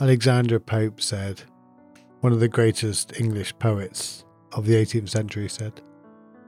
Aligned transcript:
Alexander 0.00 0.58
Pope 0.58 1.00
said, 1.00 1.42
one 2.18 2.32
of 2.32 2.40
the 2.40 2.48
greatest 2.48 3.20
English 3.20 3.56
poets 3.60 4.24
of 4.50 4.66
the 4.66 4.74
18th 4.74 5.08
century 5.08 5.48
said, 5.48 5.80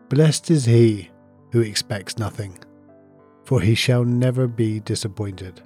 Blessed 0.08 0.50
is 0.50 0.64
he 0.64 1.10
who 1.52 1.60
expects 1.60 2.18
nothing, 2.18 2.58
for 3.44 3.60
he 3.60 3.76
shall 3.76 4.04
never 4.04 4.48
be 4.48 4.80
disappointed. 4.80 5.62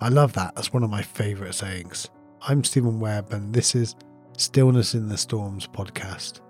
I 0.00 0.08
love 0.08 0.32
that. 0.32 0.56
That's 0.56 0.72
one 0.72 0.82
of 0.82 0.88
my 0.88 1.02
favourite 1.02 1.54
sayings. 1.54 2.08
I'm 2.40 2.64
Steven 2.64 2.98
Webb, 2.98 3.34
and 3.34 3.52
this 3.52 3.74
is 3.74 3.96
Stillness 4.38 4.94
in 4.94 5.10
the 5.10 5.18
Storms 5.18 5.66
podcast. 5.66 6.40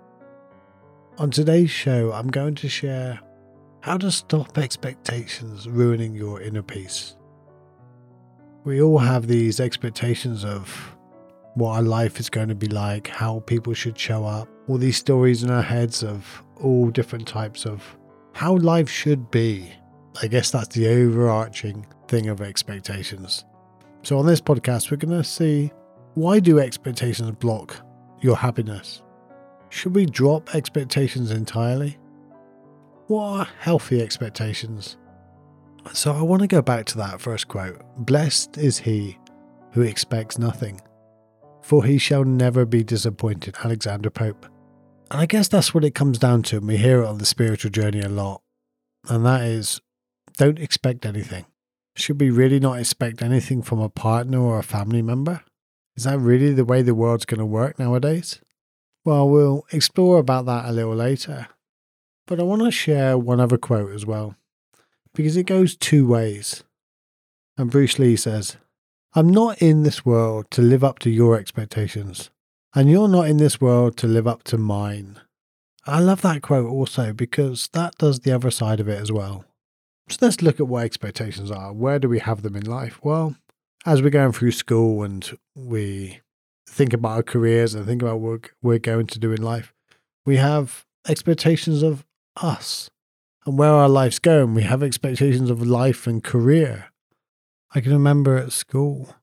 On 1.17 1.29
today's 1.29 1.69
show, 1.69 2.13
I'm 2.13 2.29
going 2.29 2.55
to 2.55 2.69
share 2.69 3.19
how 3.81 3.97
to 3.97 4.09
stop 4.09 4.57
expectations 4.57 5.67
ruining 5.67 6.15
your 6.15 6.41
inner 6.41 6.63
peace. 6.63 7.16
We 8.67 8.81
all 8.81 8.97
have 8.97 9.27
these 9.27 9.61
expectations 9.61 10.43
of 10.43 10.93
what 11.53 11.77
our 11.77 11.81
life 11.81 12.19
is 12.19 12.29
going 12.29 12.49
to 12.49 12.53
be 12.55 12.67
like, 12.67 13.07
how 13.07 13.39
people 13.45 13.73
should 13.73 13.97
show 13.97 14.25
up, 14.25 14.49
all 14.67 14.77
these 14.77 14.97
stories 14.97 15.41
in 15.41 15.49
our 15.49 15.61
heads 15.61 16.03
of 16.03 16.43
all 16.57 16.89
different 16.89 17.25
types 17.25 17.65
of 17.65 17.81
how 18.33 18.57
life 18.57 18.89
should 18.89 19.31
be. 19.31 19.71
I 20.21 20.27
guess 20.27 20.51
that's 20.51 20.75
the 20.75 20.85
overarching 20.89 21.87
thing 22.09 22.27
of 22.27 22.41
expectations. 22.41 23.45
So 24.03 24.19
on 24.19 24.25
this 24.25 24.41
podcast, 24.41 24.91
we're 24.91 24.97
going 24.97 25.17
to 25.17 25.23
see 25.23 25.71
why 26.15 26.41
do 26.41 26.59
expectations 26.59 27.31
block 27.39 27.77
your 28.19 28.35
happiness? 28.35 29.01
Should 29.69 29.95
we 29.95 30.05
drop 30.05 30.53
expectations 30.53 31.31
entirely? 31.31 31.97
What 33.07 33.23
are 33.23 33.47
healthy 33.59 34.01
expectations? 34.01 34.97
So 35.93 36.13
I 36.13 36.21
want 36.21 36.41
to 36.41 36.47
go 36.47 36.61
back 36.61 36.85
to 36.87 36.97
that 36.97 37.21
first 37.21 37.47
quote 37.47 37.81
Blessed 37.97 38.57
is 38.57 38.77
he 38.79 39.17
who 39.71 39.81
expects 39.81 40.37
nothing, 40.37 40.81
for 41.61 41.83
he 41.83 41.97
shall 41.97 42.23
never 42.23 42.65
be 42.65 42.83
disappointed. 42.83 43.55
Alexander 43.63 44.09
Pope. 44.09 44.45
And 45.09 45.21
I 45.21 45.25
guess 45.25 45.47
that's 45.47 45.73
what 45.73 45.85
it 45.85 45.95
comes 45.95 46.19
down 46.19 46.43
to, 46.43 46.57
and 46.57 46.67
we 46.67 46.77
hear 46.77 47.01
it 47.01 47.07
on 47.07 47.17
the 47.17 47.25
spiritual 47.25 47.71
journey 47.71 48.01
a 48.01 48.09
lot. 48.09 48.41
And 49.09 49.25
that 49.25 49.43
is 49.43 49.81
don't 50.37 50.59
expect 50.59 51.05
anything. 51.05 51.45
Should 51.95 52.21
we 52.21 52.29
really 52.29 52.59
not 52.59 52.79
expect 52.79 53.23
anything 53.23 53.63
from 53.63 53.79
a 53.79 53.89
partner 53.89 54.39
or 54.39 54.59
a 54.59 54.63
family 54.63 55.01
member? 55.01 55.41
Is 55.95 56.03
that 56.03 56.19
really 56.19 56.53
the 56.53 56.65
way 56.65 56.83
the 56.83 56.93
world's 56.93 57.25
going 57.25 57.39
to 57.39 57.45
work 57.45 57.79
nowadays? 57.79 58.39
Well, 59.03 59.27
we'll 59.27 59.65
explore 59.71 60.19
about 60.19 60.45
that 60.45 60.65
a 60.65 60.71
little 60.71 60.95
later. 60.95 61.47
But 62.27 62.39
I 62.39 62.43
want 62.43 62.61
to 62.61 62.71
share 62.71 63.17
one 63.17 63.39
other 63.39 63.57
quote 63.57 63.93
as 63.93 64.05
well, 64.05 64.35
because 65.17 65.35
it 65.35 65.47
goes 65.47 65.75
two 65.75 66.07
ways. 66.07 66.63
And 67.57 67.71
Bruce 67.71 67.97
Lee 67.97 68.15
says, 68.15 68.55
I'm 69.15 69.29
not 69.31 69.59
in 69.59 69.81
this 69.81 70.05
world 70.05 70.45
to 70.51 70.61
live 70.61 70.83
up 70.83 70.99
to 70.99 71.09
your 71.09 71.35
expectations, 71.39 72.29
and 72.75 72.87
you're 72.87 73.07
not 73.07 73.27
in 73.27 73.37
this 73.37 73.59
world 73.59 73.97
to 73.97 74.07
live 74.07 74.27
up 74.27 74.43
to 74.43 74.59
mine. 74.59 75.19
I 75.87 76.01
love 76.01 76.21
that 76.21 76.43
quote 76.43 76.69
also 76.69 77.13
because 77.13 77.67
that 77.73 77.95
does 77.97 78.19
the 78.19 78.31
other 78.31 78.51
side 78.51 78.79
of 78.79 78.87
it 78.87 79.01
as 79.01 79.11
well. 79.11 79.43
So 80.07 80.19
let's 80.21 80.43
look 80.43 80.59
at 80.59 80.67
what 80.67 80.85
expectations 80.85 81.49
are. 81.49 81.73
Where 81.73 81.97
do 81.97 82.07
we 82.07 82.19
have 82.19 82.43
them 82.43 82.55
in 82.55 82.65
life? 82.65 82.99
Well, 83.03 83.35
as 83.87 84.03
we're 84.03 84.11
going 84.11 84.33
through 84.33 84.51
school 84.51 85.01
and 85.01 85.35
we 85.55 86.19
think 86.69 86.93
about 86.93 87.11
our 87.13 87.23
careers 87.23 87.73
and 87.73 87.87
think 87.87 88.03
about 88.03 88.19
what 88.19 88.51
we're 88.61 88.77
going 88.77 89.07
to 89.07 89.19
do 89.19 89.31
in 89.31 89.41
life, 89.41 89.73
we 90.27 90.37
have 90.37 90.85
expectations 91.07 91.81
of 91.81 92.05
us 92.35 92.91
and 93.47 93.57
where 93.57 93.71
our 93.71 93.87
life's 93.87 94.19
going. 94.19 94.53
We 94.53 94.63
have 94.63 94.83
expectations 94.83 95.49
of 95.49 95.65
life 95.65 96.05
and 96.05 96.21
career. 96.21 96.91
I 97.73 97.79
can 97.79 97.93
remember 97.93 98.35
at 98.35 98.51
school, 98.51 99.15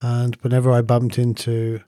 and 0.00 0.34
whenever 0.36 0.72
I 0.72 0.80
bumped 0.80 1.18
into 1.18 1.82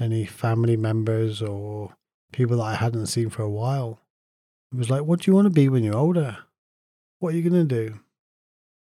any 0.00 0.24
family 0.24 0.76
members 0.76 1.42
or 1.42 1.96
people 2.32 2.58
that 2.58 2.62
I 2.62 2.74
hadn't 2.76 3.06
seen 3.06 3.28
for 3.28 3.42
a 3.42 3.50
while, 3.50 4.00
it 4.72 4.78
was 4.78 4.88
like, 4.88 5.02
What 5.02 5.20
do 5.20 5.30
you 5.30 5.34
want 5.34 5.46
to 5.46 5.50
be 5.50 5.68
when 5.68 5.82
you're 5.82 5.96
older? 5.96 6.38
What 7.18 7.34
are 7.34 7.36
you 7.36 7.50
going 7.50 7.68
to 7.68 7.74
do? 7.88 7.98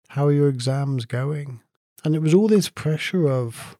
How 0.09 0.27
are 0.27 0.31
your 0.31 0.49
exams 0.49 1.05
going? 1.05 1.61
And 2.03 2.15
it 2.15 2.21
was 2.21 2.35
all 2.35 2.47
this 2.47 2.69
pressure 2.69 3.27
of, 3.27 3.75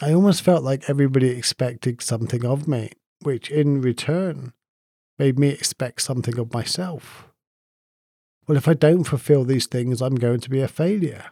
I 0.00 0.14
almost 0.14 0.40
felt 0.40 0.64
like 0.64 0.88
everybody 0.88 1.28
expected 1.28 2.00
something 2.00 2.46
of 2.46 2.66
me, 2.66 2.92
which 3.20 3.50
in 3.50 3.82
return 3.82 4.54
made 5.18 5.38
me 5.38 5.48
expect 5.48 6.00
something 6.00 6.38
of 6.38 6.54
myself. 6.54 7.25
Well, 8.46 8.56
if 8.56 8.68
I 8.68 8.74
don't 8.74 9.04
fulfill 9.04 9.44
these 9.44 9.66
things, 9.66 10.00
I'm 10.00 10.14
going 10.14 10.40
to 10.40 10.50
be 10.50 10.60
a 10.60 10.68
failure. 10.68 11.24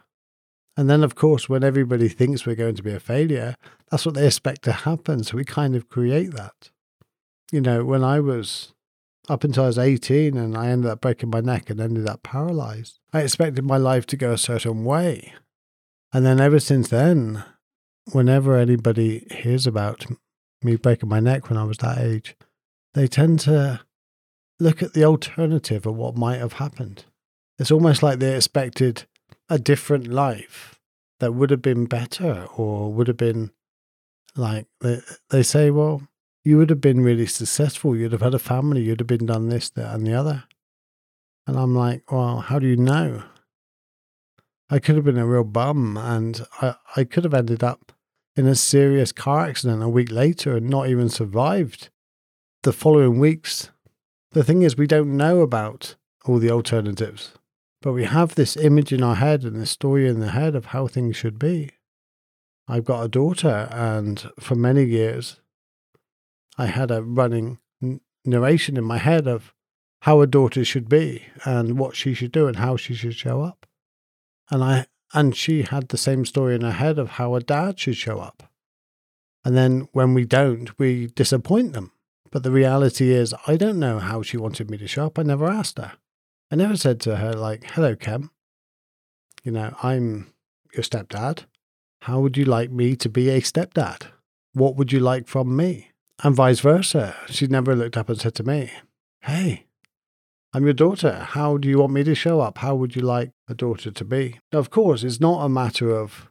And 0.77 0.89
then, 0.89 1.03
of 1.03 1.15
course, 1.15 1.47
when 1.47 1.63
everybody 1.63 2.09
thinks 2.09 2.45
we're 2.45 2.55
going 2.55 2.75
to 2.75 2.83
be 2.83 2.93
a 2.93 2.99
failure, 2.99 3.55
that's 3.89 4.05
what 4.05 4.15
they 4.15 4.25
expect 4.25 4.63
to 4.63 4.73
happen. 4.73 5.23
So 5.23 5.37
we 5.37 5.45
kind 5.45 5.75
of 5.75 5.87
create 5.87 6.33
that. 6.33 6.71
You 7.51 7.61
know, 7.61 7.85
when 7.85 8.03
I 8.03 8.19
was 8.19 8.73
up 9.29 9.43
until 9.43 9.63
I 9.63 9.67
was 9.67 9.79
18 9.79 10.37
and 10.37 10.57
I 10.57 10.67
ended 10.67 10.91
up 10.91 11.01
breaking 11.01 11.29
my 11.29 11.39
neck 11.39 11.69
and 11.69 11.79
ended 11.79 12.07
up 12.07 12.23
paralyzed, 12.23 12.99
I 13.13 13.21
expected 13.21 13.63
my 13.63 13.77
life 13.77 14.05
to 14.07 14.17
go 14.17 14.33
a 14.33 14.37
certain 14.37 14.83
way. 14.83 15.33
And 16.11 16.25
then 16.25 16.41
ever 16.41 16.59
since 16.59 16.89
then, 16.89 17.43
whenever 18.11 18.57
anybody 18.57 19.27
hears 19.31 19.65
about 19.65 20.05
me 20.61 20.75
breaking 20.75 21.09
my 21.09 21.19
neck 21.21 21.49
when 21.49 21.57
I 21.57 21.63
was 21.63 21.77
that 21.77 21.99
age, 21.99 22.35
they 22.93 23.07
tend 23.07 23.39
to 23.41 23.84
look 24.59 24.81
at 24.81 24.93
the 24.93 25.03
alternative 25.03 25.85
of 25.85 25.95
what 25.95 26.17
might 26.17 26.37
have 26.37 26.53
happened. 26.53 27.05
It's 27.57 27.71
almost 27.71 28.03
like 28.03 28.19
they 28.19 28.35
expected 28.35 29.05
a 29.49 29.59
different 29.59 30.07
life 30.07 30.79
that 31.19 31.33
would 31.33 31.49
have 31.49 31.61
been 31.61 31.85
better 31.85 32.47
or 32.55 32.91
would 32.91 33.07
have 33.07 33.17
been 33.17 33.51
like 34.35 34.67
they, 34.81 34.99
they 35.29 35.43
say, 35.43 35.71
well, 35.71 36.07
you 36.43 36.57
would 36.57 36.69
have 36.69 36.81
been 36.81 37.01
really 37.01 37.25
successful. 37.25 37.95
You'd 37.95 38.11
have 38.11 38.21
had 38.21 38.33
a 38.33 38.39
family. 38.39 38.81
You'd 38.81 38.99
have 38.99 39.07
been 39.07 39.25
done 39.25 39.49
this, 39.49 39.69
that, 39.71 39.93
and 39.93 40.05
the 40.05 40.13
other. 40.13 40.43
And 41.47 41.57
I'm 41.57 41.75
like, 41.75 42.11
well, 42.11 42.39
how 42.39 42.59
do 42.59 42.67
you 42.67 42.75
know? 42.75 43.23
I 44.69 44.79
could 44.79 44.95
have 44.95 45.05
been 45.05 45.17
a 45.17 45.27
real 45.27 45.43
bum 45.43 45.95
and 45.95 46.45
I, 46.61 46.75
I 46.95 47.03
could 47.03 47.23
have 47.23 47.33
ended 47.33 47.63
up 47.63 47.91
in 48.35 48.47
a 48.47 48.55
serious 48.55 49.11
car 49.11 49.45
accident 49.45 49.83
a 49.83 49.89
week 49.89 50.11
later 50.11 50.57
and 50.57 50.69
not 50.69 50.89
even 50.89 51.07
survived 51.09 51.89
the 52.63 52.73
following 52.73 53.19
weeks. 53.19 53.71
The 54.35 54.43
thing 54.43 54.63
is, 54.63 54.75
we 54.75 54.85
don't 54.85 55.15
know 55.15 55.39
about 55.39 55.95
all 56.25 56.39
the 56.39 56.51
alternatives, 56.51 57.31
but 57.81 57.93
we 57.93 58.03
have 58.03 58.35
this 58.35 58.57
image 58.57 58.91
in 58.91 59.01
our 59.01 59.15
head 59.15 59.45
and 59.45 59.55
this 59.55 59.71
story 59.71 60.09
in 60.09 60.19
the 60.19 60.31
head 60.31 60.55
of 60.55 60.65
how 60.67 60.87
things 60.87 61.15
should 61.15 61.39
be. 61.39 61.71
I've 62.67 62.83
got 62.83 63.05
a 63.05 63.07
daughter, 63.07 63.69
and 63.71 64.29
for 64.37 64.55
many 64.55 64.83
years, 64.83 65.39
I 66.57 66.65
had 66.65 66.91
a 66.91 67.01
running 67.01 67.59
narration 68.25 68.75
in 68.75 68.83
my 68.83 68.97
head 68.97 69.25
of 69.25 69.53
how 70.01 70.19
a 70.19 70.27
daughter 70.27 70.65
should 70.65 70.89
be 70.89 71.23
and 71.45 71.79
what 71.79 71.95
she 71.95 72.13
should 72.13 72.33
do 72.33 72.47
and 72.47 72.57
how 72.57 72.75
she 72.75 72.93
should 72.93 73.15
show 73.15 73.41
up. 73.41 73.65
And 74.51 74.61
I 74.61 74.87
and 75.13 75.33
she 75.33 75.61
had 75.61 75.87
the 75.87 75.97
same 75.97 76.25
story 76.25 76.55
in 76.55 76.61
her 76.61 76.71
head 76.71 76.99
of 76.99 77.11
how 77.11 77.35
a 77.35 77.39
dad 77.39 77.79
should 77.79 77.95
show 77.95 78.19
up. 78.19 78.51
And 79.45 79.55
then 79.55 79.87
when 79.93 80.13
we 80.13 80.25
don't, 80.25 80.77
we 80.77 81.07
disappoint 81.07 81.71
them. 81.71 81.93
But 82.31 82.43
the 82.43 82.51
reality 82.51 83.11
is, 83.11 83.33
I 83.47 83.55
don't 83.55 83.79
know 83.79 83.99
how 83.99 84.21
she 84.21 84.37
wanted 84.37 84.69
me 84.69 84.77
to 84.77 84.87
show 84.87 85.05
up. 85.05 85.19
I 85.19 85.23
never 85.23 85.47
asked 85.47 85.77
her. 85.77 85.93
I 86.51 86.55
never 86.55 86.75
said 86.75 86.99
to 87.01 87.17
her, 87.17 87.33
like, 87.33 87.63
hello, 87.71 87.95
Kem. 87.95 88.31
You 89.43 89.51
know, 89.51 89.75
I'm 89.81 90.33
your 90.73 90.83
stepdad. 90.83 91.45
How 92.01 92.19
would 92.19 92.37
you 92.37 92.45
like 92.45 92.71
me 92.71 92.95
to 92.97 93.09
be 93.09 93.29
a 93.29 93.41
stepdad? 93.41 94.07
What 94.53 94.75
would 94.75 94.91
you 94.91 94.99
like 94.99 95.27
from 95.27 95.55
me? 95.55 95.91
And 96.23 96.35
vice 96.35 96.59
versa. 96.59 97.15
She 97.27 97.47
never 97.47 97.75
looked 97.75 97.97
up 97.97 98.09
and 98.09 98.19
said 98.19 98.35
to 98.35 98.43
me, 98.43 98.71
hey, 99.21 99.65
I'm 100.53 100.63
your 100.63 100.73
daughter. 100.73 101.27
How 101.31 101.57
do 101.57 101.67
you 101.67 101.79
want 101.79 101.93
me 101.93 102.03
to 102.05 102.15
show 102.15 102.39
up? 102.39 102.59
How 102.59 102.75
would 102.75 102.95
you 102.95 103.01
like 103.01 103.31
a 103.49 103.53
daughter 103.53 103.91
to 103.91 104.05
be? 104.05 104.39
Now, 104.53 104.59
of 104.59 104.69
course, 104.69 105.03
it's 105.03 105.19
not 105.19 105.43
a 105.43 105.49
matter 105.49 105.91
of 105.91 106.29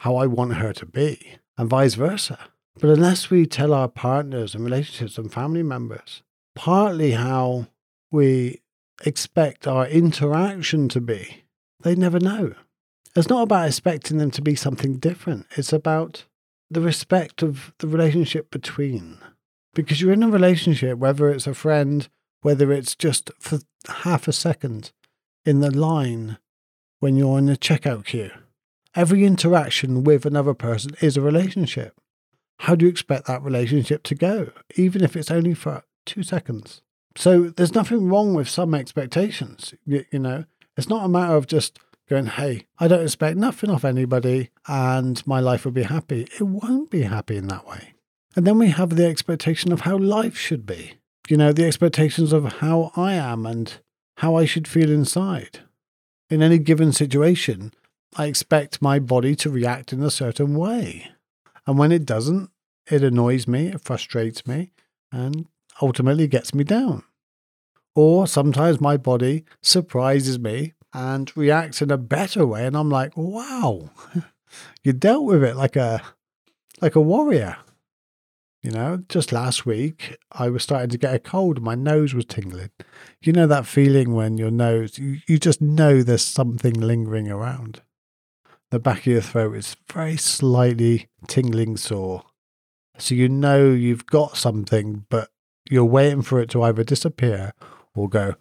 how 0.00 0.16
I 0.16 0.26
want 0.26 0.54
her 0.54 0.72
to 0.72 0.86
be, 0.86 1.36
and 1.58 1.68
vice 1.68 1.94
versa. 1.94 2.38
But 2.78 2.90
unless 2.90 3.30
we 3.30 3.46
tell 3.46 3.72
our 3.72 3.88
partners 3.88 4.54
and 4.54 4.64
relationships 4.64 5.16
and 5.16 5.32
family 5.32 5.62
members 5.62 6.22
partly 6.54 7.12
how 7.12 7.68
we 8.10 8.60
expect 9.04 9.66
our 9.66 9.86
interaction 9.86 10.88
to 10.90 11.00
be, 11.00 11.44
they 11.82 11.94
never 11.94 12.20
know. 12.20 12.54
It's 13.14 13.28
not 13.28 13.42
about 13.42 13.68
expecting 13.68 14.18
them 14.18 14.30
to 14.32 14.42
be 14.42 14.54
something 14.54 14.98
different. 14.98 15.46
It's 15.56 15.72
about 15.72 16.26
the 16.70 16.82
respect 16.82 17.42
of 17.42 17.72
the 17.78 17.88
relationship 17.88 18.50
between. 18.50 19.18
Because 19.74 20.00
you're 20.00 20.12
in 20.12 20.22
a 20.22 20.28
relationship, 20.28 20.98
whether 20.98 21.30
it's 21.30 21.46
a 21.46 21.54
friend, 21.54 22.08
whether 22.42 22.72
it's 22.72 22.94
just 22.94 23.30
for 23.38 23.60
half 23.88 24.28
a 24.28 24.32
second 24.32 24.92
in 25.46 25.60
the 25.60 25.70
line 25.70 26.38
when 27.00 27.16
you're 27.16 27.38
in 27.38 27.48
a 27.48 27.56
checkout 27.56 28.06
queue. 28.06 28.30
Every 28.94 29.24
interaction 29.24 30.04
with 30.04 30.26
another 30.26 30.54
person 30.54 30.92
is 31.00 31.16
a 31.16 31.22
relationship 31.22 31.98
how 32.60 32.74
do 32.74 32.84
you 32.84 32.90
expect 32.90 33.26
that 33.26 33.42
relationship 33.42 34.02
to 34.04 34.14
go, 34.14 34.50
even 34.76 35.02
if 35.02 35.16
it's 35.16 35.30
only 35.30 35.54
for 35.54 35.84
two 36.04 36.22
seconds? 36.22 36.82
So 37.16 37.44
there's 37.50 37.74
nothing 37.74 38.08
wrong 38.08 38.34
with 38.34 38.48
some 38.48 38.74
expectations. 38.74 39.74
You, 39.84 40.04
you 40.12 40.18
know, 40.18 40.44
it's 40.76 40.88
not 40.88 41.04
a 41.04 41.08
matter 41.08 41.34
of 41.34 41.46
just 41.46 41.78
going, 42.08 42.26
hey, 42.26 42.66
I 42.78 42.88
don't 42.88 43.02
expect 43.02 43.36
nothing 43.36 43.70
off 43.70 43.84
anybody 43.84 44.50
and 44.68 45.26
my 45.26 45.40
life 45.40 45.64
will 45.64 45.72
be 45.72 45.82
happy. 45.82 46.28
It 46.38 46.42
won't 46.42 46.90
be 46.90 47.02
happy 47.02 47.36
in 47.36 47.48
that 47.48 47.66
way. 47.66 47.94
And 48.36 48.46
then 48.46 48.58
we 48.58 48.68
have 48.68 48.90
the 48.90 49.06
expectation 49.06 49.72
of 49.72 49.80
how 49.80 49.96
life 49.96 50.36
should 50.36 50.66
be. 50.66 50.94
You 51.28 51.36
know, 51.36 51.52
the 51.52 51.66
expectations 51.66 52.32
of 52.32 52.44
how 52.54 52.92
I 52.94 53.14
am 53.14 53.46
and 53.46 53.72
how 54.18 54.36
I 54.36 54.44
should 54.44 54.68
feel 54.68 54.90
inside. 54.90 55.60
In 56.30 56.42
any 56.42 56.58
given 56.58 56.92
situation, 56.92 57.72
I 58.16 58.26
expect 58.26 58.82
my 58.82 58.98
body 58.98 59.34
to 59.36 59.50
react 59.50 59.92
in 59.92 60.02
a 60.02 60.10
certain 60.10 60.54
way. 60.54 61.10
And 61.66 61.78
when 61.78 61.92
it 61.92 62.04
doesn't, 62.04 62.50
it 62.90 63.02
annoys 63.02 63.48
me, 63.48 63.68
it 63.68 63.84
frustrates 63.84 64.46
me, 64.46 64.70
and 65.10 65.46
ultimately 65.82 66.28
gets 66.28 66.54
me 66.54 66.64
down. 66.64 67.02
Or 67.94 68.26
sometimes 68.26 68.80
my 68.80 68.96
body 68.96 69.44
surprises 69.62 70.38
me 70.38 70.74
and 70.92 71.34
reacts 71.36 71.82
in 71.82 71.90
a 71.90 71.98
better 71.98 72.46
way, 72.46 72.66
and 72.66 72.76
I'm 72.76 72.90
like, 72.90 73.16
wow, 73.16 73.90
you 74.82 74.92
dealt 74.92 75.24
with 75.24 75.42
it 75.42 75.56
like 75.56 75.76
a 75.76 76.02
like 76.80 76.94
a 76.94 77.00
warrior. 77.00 77.56
You 78.62 78.72
know, 78.72 79.04
just 79.08 79.30
last 79.30 79.64
week 79.64 80.16
I 80.32 80.50
was 80.50 80.62
starting 80.62 80.90
to 80.90 80.98
get 80.98 81.14
a 81.14 81.18
cold, 81.18 81.62
my 81.62 81.74
nose 81.74 82.14
was 82.14 82.24
tingling. 82.24 82.70
You 83.20 83.32
know 83.32 83.46
that 83.46 83.66
feeling 83.66 84.12
when 84.12 84.38
your 84.38 84.50
nose 84.50 84.98
you, 84.98 85.18
you 85.28 85.38
just 85.38 85.60
know 85.60 86.02
there's 86.02 86.24
something 86.24 86.74
lingering 86.74 87.30
around. 87.30 87.82
The 88.70 88.80
back 88.80 89.00
of 89.00 89.06
your 89.06 89.20
throat 89.20 89.56
is 89.56 89.76
very 89.92 90.16
slightly 90.16 91.08
tingling 91.28 91.76
sore. 91.76 92.24
So 92.98 93.14
you 93.14 93.28
know 93.28 93.70
you've 93.70 94.06
got 94.06 94.36
something, 94.36 95.06
but 95.08 95.28
you're 95.70 95.84
waiting 95.84 96.22
for 96.22 96.40
it 96.40 96.50
to 96.50 96.62
either 96.62 96.82
disappear 96.82 97.52
or 97.94 98.08
go 98.08 98.34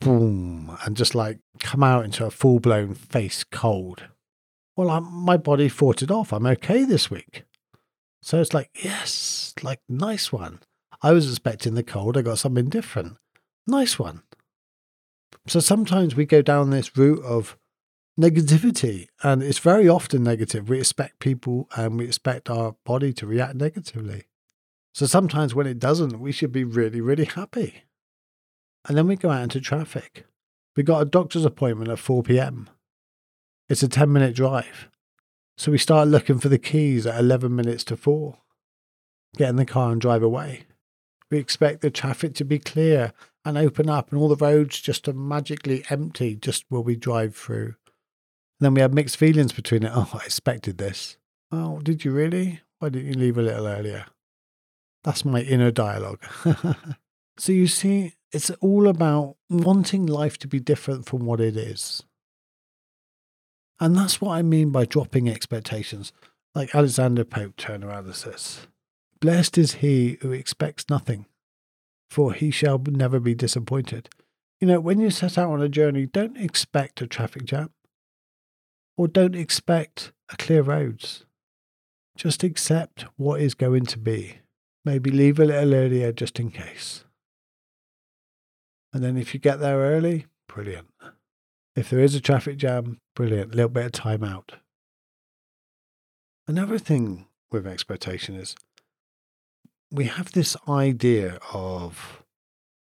boom 0.00 0.76
and 0.84 0.96
just 0.96 1.14
like 1.14 1.38
come 1.60 1.82
out 1.82 2.04
into 2.04 2.24
a 2.24 2.30
full 2.30 2.60
blown 2.60 2.94
face 2.94 3.44
cold. 3.44 4.04
Well, 4.76 4.90
I'm, 4.90 5.12
my 5.12 5.36
body 5.36 5.68
fought 5.68 6.02
it 6.02 6.10
off. 6.10 6.32
I'm 6.32 6.46
okay 6.46 6.84
this 6.84 7.10
week. 7.10 7.44
So 8.22 8.40
it's 8.40 8.54
like, 8.54 8.70
yes, 8.82 9.52
like 9.62 9.80
nice 9.88 10.32
one. 10.32 10.60
I 11.02 11.12
was 11.12 11.28
expecting 11.28 11.74
the 11.74 11.82
cold. 11.82 12.16
I 12.16 12.22
got 12.22 12.38
something 12.38 12.68
different. 12.68 13.16
Nice 13.66 13.98
one. 13.98 14.22
So 15.46 15.60
sometimes 15.60 16.14
we 16.14 16.24
go 16.24 16.40
down 16.40 16.70
this 16.70 16.96
route 16.96 17.22
of 17.24 17.56
negativity, 18.20 19.08
and 19.22 19.42
it's 19.42 19.58
very 19.58 19.88
often 19.88 20.22
negative. 20.22 20.68
We 20.68 20.78
expect 20.78 21.18
people 21.18 21.68
and 21.76 21.98
we 21.98 22.04
expect 22.04 22.50
our 22.50 22.76
body 22.84 23.12
to 23.14 23.26
react 23.26 23.54
negatively. 23.54 24.24
So 24.94 25.06
sometimes 25.06 25.54
when 25.54 25.66
it 25.66 25.78
doesn't, 25.78 26.20
we 26.20 26.32
should 26.32 26.52
be 26.52 26.64
really, 26.64 27.00
really 27.00 27.24
happy. 27.24 27.84
And 28.86 28.96
then 28.96 29.06
we 29.06 29.16
go 29.16 29.30
out 29.30 29.42
into 29.42 29.60
traffic. 29.60 30.26
We 30.76 30.82
got 30.82 31.02
a 31.02 31.06
doctor's 31.06 31.44
appointment 31.44 31.90
at 31.90 31.98
4 31.98 32.22
p.m. 32.22 32.68
It's 33.68 33.82
a 33.82 33.88
10 33.88 34.12
minute 34.12 34.34
drive. 34.34 34.88
So 35.56 35.70
we 35.70 35.78
start 35.78 36.08
looking 36.08 36.38
for 36.38 36.48
the 36.48 36.58
keys 36.58 37.06
at 37.06 37.18
11 37.18 37.54
minutes 37.54 37.84
to 37.84 37.96
4. 37.96 38.38
Get 39.36 39.48
in 39.48 39.56
the 39.56 39.64
car 39.64 39.92
and 39.92 40.00
drive 40.00 40.22
away. 40.22 40.64
We 41.30 41.38
expect 41.38 41.80
the 41.80 41.90
traffic 41.90 42.34
to 42.34 42.44
be 42.44 42.58
clear 42.58 43.12
and 43.44 43.56
open 43.56 43.88
up 43.88 44.10
and 44.10 44.20
all 44.20 44.28
the 44.28 44.36
roads 44.36 44.80
just 44.80 45.04
to 45.06 45.14
magically 45.14 45.84
empty 45.88 46.36
just 46.36 46.64
while 46.68 46.82
we 46.82 46.96
drive 46.96 47.34
through. 47.34 47.74
Then 48.62 48.74
we 48.74 48.80
have 48.80 48.94
mixed 48.94 49.16
feelings 49.16 49.52
between 49.52 49.82
it. 49.82 49.90
Oh, 49.94 50.08
I 50.14 50.24
expected 50.24 50.78
this. 50.78 51.16
Oh, 51.50 51.80
did 51.80 52.04
you 52.04 52.12
really? 52.12 52.60
Why 52.78 52.90
didn't 52.90 53.08
you 53.08 53.18
leave 53.18 53.36
a 53.36 53.42
little 53.42 53.66
earlier? 53.66 54.06
That's 55.02 55.24
my 55.24 55.40
inner 55.40 55.72
dialogue. 55.72 56.22
so 57.38 57.50
you 57.50 57.66
see, 57.66 58.14
it's 58.30 58.50
all 58.60 58.86
about 58.86 59.34
wanting 59.50 60.06
life 60.06 60.38
to 60.38 60.48
be 60.48 60.60
different 60.60 61.06
from 61.06 61.26
what 61.26 61.40
it 61.40 61.56
is. 61.56 62.04
And 63.80 63.96
that's 63.96 64.20
what 64.20 64.36
I 64.36 64.42
mean 64.42 64.70
by 64.70 64.84
dropping 64.84 65.28
expectations. 65.28 66.12
Like 66.54 66.72
Alexander 66.72 67.24
Pope 67.24 67.56
turned 67.56 67.82
around 67.82 68.04
and 68.04 68.14
says, 68.14 68.68
Blessed 69.20 69.58
is 69.58 69.72
he 69.74 70.18
who 70.20 70.30
expects 70.30 70.88
nothing, 70.88 71.26
for 72.08 72.32
he 72.32 72.52
shall 72.52 72.78
never 72.78 73.18
be 73.18 73.34
disappointed. 73.34 74.08
You 74.60 74.68
know, 74.68 74.78
when 74.78 75.00
you 75.00 75.10
set 75.10 75.36
out 75.36 75.50
on 75.50 75.60
a 75.60 75.68
journey, 75.68 76.06
don't 76.06 76.36
expect 76.36 77.02
a 77.02 77.08
traffic 77.08 77.44
jam 77.44 77.70
or 78.96 79.08
don't 79.08 79.34
expect 79.34 80.12
a 80.30 80.36
clear 80.36 80.62
roads. 80.62 81.24
Just 82.16 82.42
accept 82.42 83.06
what 83.16 83.40
is 83.40 83.54
going 83.54 83.86
to 83.86 83.98
be. 83.98 84.38
Maybe 84.84 85.10
leave 85.10 85.38
a 85.38 85.44
little 85.44 85.74
earlier 85.74 86.12
just 86.12 86.38
in 86.40 86.50
case. 86.50 87.04
And 88.92 89.02
then 89.02 89.16
if 89.16 89.32
you 89.32 89.40
get 89.40 89.60
there 89.60 89.78
early, 89.78 90.26
brilliant. 90.46 90.88
If 91.74 91.88
there 91.88 92.00
is 92.00 92.14
a 92.14 92.20
traffic 92.20 92.58
jam, 92.58 93.00
brilliant. 93.14 93.54
A 93.54 93.56
little 93.56 93.70
bit 93.70 93.86
of 93.86 93.92
time 93.92 94.22
out. 94.22 94.52
Another 96.46 96.78
thing 96.78 97.26
with 97.50 97.66
expectation 97.66 98.34
is 98.34 98.54
we 99.90 100.04
have 100.06 100.32
this 100.32 100.56
idea 100.68 101.38
of 101.52 102.22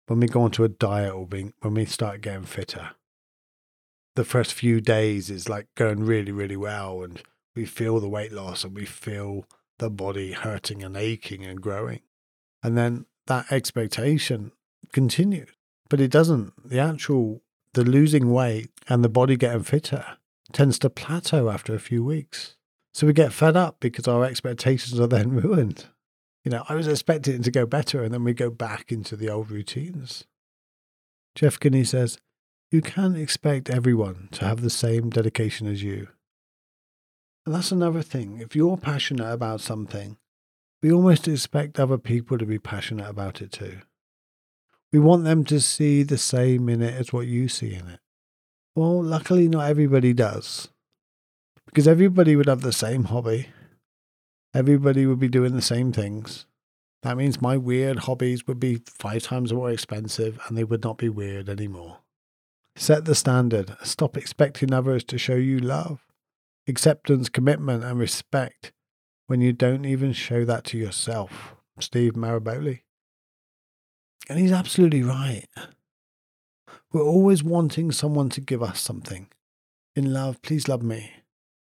when 0.07 0.19
we 0.19 0.27
go 0.27 0.41
onto 0.41 0.63
a 0.63 0.69
diet 0.69 1.13
or 1.13 1.27
being, 1.27 1.53
when 1.59 1.75
we 1.75 1.85
start 1.85 2.21
getting 2.21 2.44
fitter, 2.44 2.91
the 4.15 4.23
first 4.23 4.53
few 4.53 4.81
days 4.81 5.29
is 5.29 5.47
like 5.47 5.67
going 5.75 6.03
really, 6.03 6.31
really 6.31 6.57
well. 6.57 7.03
And 7.03 7.21
we 7.56 7.65
feel 7.65 8.00
the 8.00 8.09
weight 8.09 8.31
loss 8.31 8.63
and 8.63 8.75
we 8.75 8.85
feel 8.85 9.45
the 9.79 9.89
body 9.89 10.33
hurting 10.33 10.83
and 10.83 10.95
aching 10.95 11.45
and 11.45 11.61
growing. 11.61 12.01
And 12.61 12.77
then 12.77 13.06
that 13.27 13.51
expectation 13.51 14.51
continues, 14.91 15.50
but 15.89 16.01
it 16.01 16.11
doesn't. 16.11 16.53
The 16.69 16.79
actual, 16.79 17.41
the 17.73 17.83
losing 17.83 18.31
weight 18.31 18.69
and 18.88 19.03
the 19.03 19.09
body 19.09 19.38
getting 19.38 19.63
fitter 19.63 20.17
tends 20.51 20.79
to 20.79 20.89
plateau 20.89 21.50
after 21.50 21.73
a 21.73 21.79
few 21.79 22.03
weeks. 22.03 22.56
So 22.94 23.07
we 23.07 23.13
get 23.13 23.33
fed 23.33 23.56
up 23.56 23.77
because 23.79 24.07
our 24.07 24.25
expectations 24.25 25.00
are 25.00 25.07
then 25.07 25.31
ruined. 25.41 25.85
You 26.44 26.51
know, 26.51 26.63
I 26.67 26.75
was 26.75 26.88
expecting 26.88 27.44
to 27.44 27.51
go 27.51 27.65
better, 27.65 28.01
and 28.01 28.13
then 28.13 28.23
we 28.23 28.33
go 28.33 28.50
back 28.50 28.91
into 28.91 29.15
the 29.15 29.29
old 29.29 29.51
routines. 29.51 30.25
Jeff 31.35 31.59
Kinney 31.59 31.83
says, 31.83 32.17
You 32.71 32.83
can't 32.83 33.18
expect 33.18 33.71
everyone 33.71 34.30
to 34.33 34.45
have 34.45 34.62
the 34.62 34.69
same 34.69 35.10
dedication 35.10 35.66
as 35.66 35.81
you. 35.81 36.10
And 37.44 37.56
that's 37.56 37.71
another 37.71 38.04
thing. 38.04 38.39
If 38.42 38.56
you're 38.56 38.77
passionate 38.77 39.31
about 39.31 39.60
something, 39.60 40.18
we 40.83 40.92
almost 40.92 41.27
expect 41.27 41.80
other 41.80 41.98
people 41.98 42.38
to 42.38 42.45
be 42.45 42.60
passionate 42.60 43.10
about 43.10 43.42
it 43.42 43.51
too. 43.51 43.80
We 44.94 45.00
want 45.00 45.24
them 45.24 45.44
to 45.45 45.60
see 45.60 46.04
the 46.04 46.19
same 46.19 46.69
in 46.69 46.83
it 46.83 46.94
as 46.94 47.12
what 47.12 47.25
you 47.25 47.48
see 47.48 47.74
in 47.74 47.88
it. 47.88 48.01
Well, 48.75 49.01
luckily, 49.01 49.48
not 49.48 49.68
everybody 49.68 50.13
does. 50.13 50.69
Because 51.66 51.88
everybody 51.88 52.36
would 52.36 52.48
have 52.48 52.62
the 52.62 52.71
same 52.71 53.06
hobby, 53.06 53.48
everybody 54.54 55.07
would 55.07 55.19
be 55.19 55.27
doing 55.27 55.56
the 55.56 55.62
same 55.63 55.92
things. 55.92 56.45
That 57.02 57.18
means 57.18 57.42
my 57.42 57.57
weird 57.57 57.99
hobbies 57.99 58.45
would 58.45 58.59
be 58.59 58.81
five 58.85 59.23
times 59.23 59.52
more 59.52 59.71
expensive 59.71 60.40
and 60.47 60.56
they 60.56 60.64
would 60.64 60.83
not 60.83 60.99
be 60.99 61.09
weird 61.09 61.49
anymore. 61.49 61.97
Set 62.80 63.04
the 63.04 63.14
standard. 63.14 63.76
Stop 63.83 64.16
expecting 64.16 64.74
others 64.74 65.04
to 65.04 65.18
show 65.18 65.36
you 65.36 65.59
love 65.59 66.06
acceptance, 66.66 67.28
commitment, 67.28 67.83
and 67.83 68.00
respect 68.00 68.71
when 69.28 69.42
you 69.42 69.52
don't 69.52 69.83
even 69.83 70.14
show 70.14 70.45
that 70.45 70.64
to 70.64 70.78
yourself. 70.78 71.56
Steve 71.81 72.14
Maraboli. 72.14 72.83
And 74.30 74.40
he's 74.40 74.54
absolutely 74.54 75.04
right. 75.04 75.45
We're 76.94 77.04
always 77.04 77.44
wanting 77.44 77.92
someone 77.92 78.30
to 78.30 78.40
give 78.42 78.64
us 78.64 78.80
something. 78.80 79.28
In 79.94 80.14
love, 80.14 80.42
please 80.42 80.69
love 80.69 80.81
me. 80.81 81.12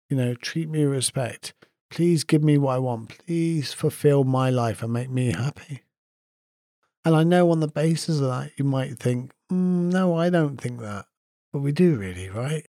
You 0.08 0.17
know, 0.17 0.36
treat 0.36 0.70
me 0.70 0.86
with 0.86 0.93
respect. 0.93 1.55
Please 1.89 2.24
give 2.24 2.43
me 2.43 2.60
what 2.60 2.75
I 2.75 2.79
want. 2.79 3.17
Please 3.25 3.74
fulfill 3.74 4.24
my 4.24 4.51
life 4.51 4.84
and 4.84 4.93
make 4.93 5.10
me 5.10 5.31
happy. 5.31 5.81
And 7.03 7.15
I 7.15 7.24
know 7.24 7.50
on 7.50 7.60
the 7.60 7.67
basis 7.67 8.20
of 8.20 8.27
that, 8.27 8.51
you 8.55 8.65
might 8.65 9.00
think, 9.00 9.31
mm, 9.51 9.91
no, 9.91 10.17
I 10.17 10.29
don't 10.29 10.58
think 10.60 10.79
that. 10.79 11.05
But 11.51 11.60
we 11.60 11.72
do 11.72 11.96
really, 11.96 12.29
right? 12.29 12.65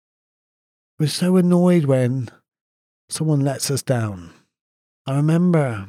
We're 1.00 1.08
so 1.08 1.38
annoyed 1.38 1.86
when 1.86 2.30
someone 3.10 3.42
lets 3.42 3.72
us 3.72 3.82
down. 3.82 4.34
I 5.06 5.16
remember 5.16 5.88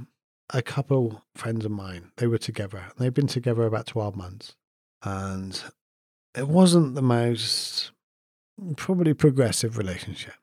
a 0.50 0.62
couple 0.62 1.25
friends 1.35 1.64
of 1.64 1.71
mine, 1.71 2.12
they 2.16 2.26
were 2.26 2.38
together. 2.38 2.85
They've 2.99 3.12
been 3.12 3.26
together 3.26 3.64
about 3.64 3.87
12 3.87 4.16
months. 4.16 4.54
And 5.02 5.62
it 6.35 6.49
wasn't 6.49 6.95
the 6.95 7.02
most 7.02 7.92
probably 8.76 9.14
progressive 9.14 9.76
relationship. 9.76 10.35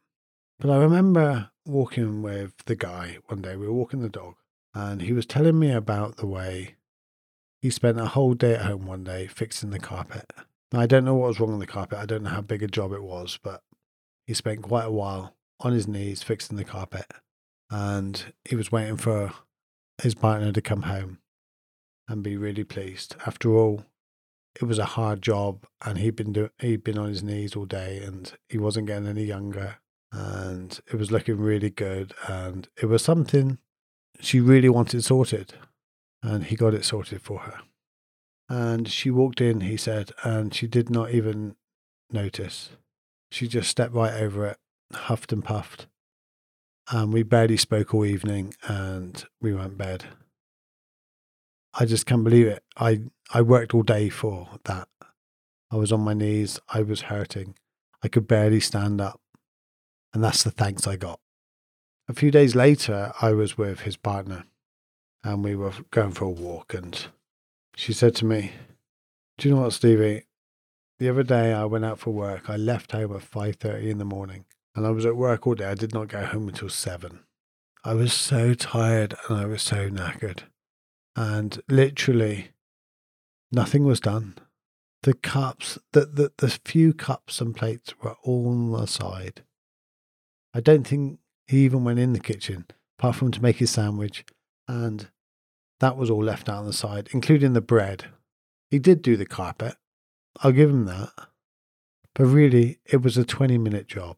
But 0.59 0.69
I 0.69 0.77
remember 0.77 1.51
walking 1.65 2.21
with 2.21 2.53
the 2.65 2.75
guy 2.75 3.17
one 3.27 3.41
day, 3.41 3.55
we 3.55 3.67
were 3.67 3.73
walking 3.73 4.01
the 4.01 4.09
dog, 4.09 4.35
and 4.73 5.01
he 5.01 5.13
was 5.13 5.25
telling 5.25 5.59
me 5.59 5.71
about 5.71 6.17
the 6.17 6.27
way 6.27 6.75
he 7.65 7.71
spent 7.71 7.99
a 7.99 8.05
whole 8.05 8.35
day 8.35 8.53
at 8.53 8.61
home 8.61 8.85
one 8.85 9.03
day 9.03 9.25
fixing 9.25 9.71
the 9.71 9.79
carpet. 9.79 10.31
Now, 10.71 10.81
I 10.81 10.85
don't 10.85 11.03
know 11.03 11.15
what 11.15 11.29
was 11.29 11.39
wrong 11.39 11.49
with 11.49 11.61
the 11.61 11.73
carpet. 11.73 11.97
I 11.97 12.05
don't 12.05 12.21
know 12.21 12.29
how 12.29 12.41
big 12.41 12.61
a 12.61 12.67
job 12.67 12.91
it 12.93 13.01
was, 13.01 13.39
but 13.41 13.63
he 14.27 14.35
spent 14.35 14.61
quite 14.61 14.85
a 14.85 14.91
while 14.91 15.35
on 15.61 15.73
his 15.73 15.87
knees 15.87 16.21
fixing 16.21 16.57
the 16.57 16.63
carpet 16.63 17.07
and 17.71 18.35
he 18.47 18.55
was 18.55 18.71
waiting 18.71 18.97
for 18.97 19.33
his 19.99 20.13
partner 20.13 20.51
to 20.51 20.61
come 20.61 20.83
home 20.83 21.17
and 22.07 22.21
be 22.21 22.37
really 22.37 22.63
pleased. 22.63 23.15
After 23.25 23.51
all, 23.55 23.83
it 24.61 24.65
was 24.65 24.77
a 24.77 24.85
hard 24.85 25.23
job 25.23 25.65
and 25.83 25.97
he'd 25.97 26.15
been 26.15 26.33
doing 26.33 26.51
he'd 26.59 26.83
been 26.83 26.99
on 26.99 27.09
his 27.09 27.23
knees 27.23 27.55
all 27.55 27.65
day 27.65 27.97
and 27.97 28.31
he 28.47 28.59
wasn't 28.59 28.85
getting 28.85 29.07
any 29.07 29.23
younger 29.23 29.77
and 30.11 30.81
it 30.85 30.99
was 30.99 31.11
looking 31.11 31.39
really 31.39 31.71
good 31.71 32.13
and 32.27 32.69
it 32.79 32.85
was 32.85 33.03
something 33.03 33.57
she 34.19 34.39
really 34.39 34.69
wanted 34.69 35.03
sorted 35.03 35.55
and 36.25 36.45
he 36.45 36.55
got 36.55 36.73
it 36.73 36.83
sorted 36.83 37.21
for 37.21 37.39
her. 37.39 37.59
And 38.49 38.87
she 38.87 39.09
walked 39.09 39.41
in 39.41 39.61
he 39.61 39.77
said 39.77 40.11
and 40.23 40.53
she 40.53 40.67
did 40.67 40.89
not 40.89 41.11
even 41.11 41.55
notice. 42.11 42.71
She 43.31 43.47
just 43.47 43.69
stepped 43.69 43.93
right 43.93 44.13
over 44.13 44.45
it 44.47 44.57
huffed 44.93 45.33
and 45.33 45.43
puffed 45.43 45.87
and 46.91 47.11
we 47.11 47.23
barely 47.23 47.57
spoke 47.57 47.93
all 47.93 48.05
evening 48.05 48.53
and 48.67 49.25
we 49.41 49.53
went 49.53 49.77
bed. 49.77 50.05
I 51.73 51.85
just 51.85 52.05
can't 52.05 52.23
believe 52.23 52.47
it. 52.47 52.63
I 52.77 53.01
i 53.33 53.41
worked 53.41 53.73
all 53.73 53.83
day 53.83 54.09
for 54.09 54.49
that. 54.65 54.87
I 55.71 55.77
was 55.77 55.91
on 55.91 56.01
my 56.01 56.13
knees 56.13 56.59
i 56.69 56.81
was 56.81 57.01
hurting. 57.01 57.55
I 58.03 58.07
could 58.07 58.27
barely 58.27 58.59
stand 58.59 59.01
up. 59.01 59.19
And 60.13 60.23
that's 60.23 60.43
the 60.43 60.51
thanks 60.51 60.87
I 60.87 60.95
got. 60.95 61.19
A 62.07 62.13
few 62.13 62.31
days 62.31 62.55
later, 62.55 63.11
I 63.21 63.31
was 63.31 63.57
with 63.57 63.81
his 63.81 63.97
partner 63.97 64.45
and 65.25 65.43
we 65.43 65.55
were 65.55 65.73
going 65.89 66.11
for 66.11 66.25
a 66.25 66.29
walk. 66.29 66.73
And 66.73 67.07
she 67.75 67.91
said 67.91 68.15
to 68.17 68.25
me, 68.25 68.53
Do 69.37 69.49
you 69.49 69.55
know 69.55 69.61
what, 69.61 69.73
Stevie? 69.73 70.23
The 70.99 71.09
other 71.09 71.23
day 71.23 71.51
I 71.51 71.65
went 71.65 71.83
out 71.83 71.99
for 71.99 72.11
work. 72.11 72.49
I 72.49 72.55
left 72.55 72.93
home 72.93 73.13
at 73.13 73.21
5:30 73.21 73.89
in 73.89 73.97
the 73.97 74.05
morning 74.05 74.45
and 74.75 74.85
I 74.85 74.91
was 74.91 75.05
at 75.05 75.17
work 75.17 75.45
all 75.45 75.55
day. 75.55 75.65
I 75.65 75.73
did 75.73 75.93
not 75.93 76.09
get 76.09 76.27
home 76.27 76.47
until 76.47 76.69
7. 76.69 77.19
I 77.83 77.93
was 77.93 78.13
so 78.13 78.53
tired 78.53 79.15
and 79.27 79.37
I 79.37 79.45
was 79.45 79.63
so 79.63 79.89
knackered. 79.89 80.43
And 81.15 81.61
literally 81.67 82.51
nothing 83.51 83.83
was 83.83 83.99
done. 83.99 84.37
The 85.03 85.15
cups, 85.15 85.79
the, 85.91 86.05
the, 86.05 86.31
the 86.37 86.59
few 86.63 86.93
cups 86.93 87.41
and 87.41 87.55
plates 87.55 87.93
were 88.01 88.15
all 88.23 88.47
on 88.49 88.71
the 88.71 88.85
side. 88.85 89.43
I 90.53 90.61
don't 90.61 90.85
think 90.85 91.19
he 91.47 91.65
even 91.65 91.83
went 91.83 91.99
in 91.99 92.13
the 92.13 92.19
kitchen, 92.19 92.65
apart 92.97 93.17
from 93.17 93.31
to 93.31 93.41
make 93.41 93.57
his 93.57 93.71
sandwich, 93.71 94.25
and 94.67 95.09
that 95.79 95.97
was 95.97 96.09
all 96.09 96.23
left 96.23 96.49
out 96.49 96.59
on 96.59 96.65
the 96.65 96.73
side, 96.73 97.09
including 97.11 97.53
the 97.53 97.61
bread. 97.61 98.05
He 98.69 98.79
did 98.79 99.01
do 99.01 99.17
the 99.17 99.25
carpet. 99.25 99.75
I'll 100.41 100.51
give 100.51 100.69
him 100.69 100.85
that. 100.85 101.09
But 102.13 102.25
really, 102.25 102.79
it 102.85 103.01
was 103.01 103.17
a 103.17 103.25
20 103.25 103.57
minute 103.57 103.87
job. 103.87 104.17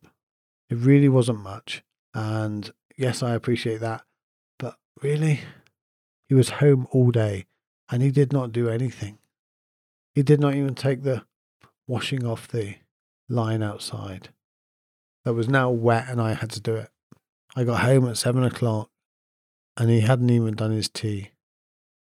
It 0.70 0.78
really 0.78 1.10
wasn't 1.10 1.40
much. 1.40 1.84
And 2.14 2.72
yes, 2.98 3.24
I 3.24 3.34
appreciate 3.34 3.80
that. 3.82 4.04
But 4.60 4.78
really, 5.02 5.42
he 6.28 6.36
was 6.36 6.50
home 6.50 6.88
all 6.92 7.12
day 7.12 7.46
and 7.90 8.02
he 8.04 8.12
did 8.12 8.34
not 8.34 8.52
do 8.52 8.70
anything. 8.70 9.18
He 10.14 10.24
did 10.24 10.40
not 10.40 10.56
even 10.56 10.76
take 10.76 11.04
the 11.04 11.26
washing 11.88 12.26
off 12.26 12.48
the 12.48 12.76
line 13.30 13.64
outside 13.64 14.30
that 15.24 15.34
was 15.34 15.50
now 15.50 15.70
wet 15.70 16.08
and 16.10 16.22
I 16.22 16.34
had 16.34 16.52
to 16.52 16.60
do 16.60 16.76
it. 16.76 16.90
I 17.56 17.64
got 17.64 17.82
home 17.82 18.08
at 18.08 18.18
seven 18.18 18.44
o'clock 18.44 18.90
and 19.76 19.90
he 19.90 20.02
hadn't 20.02 20.30
even 20.30 20.56
done 20.56 20.72
his 20.72 20.90
tea. 20.90 21.32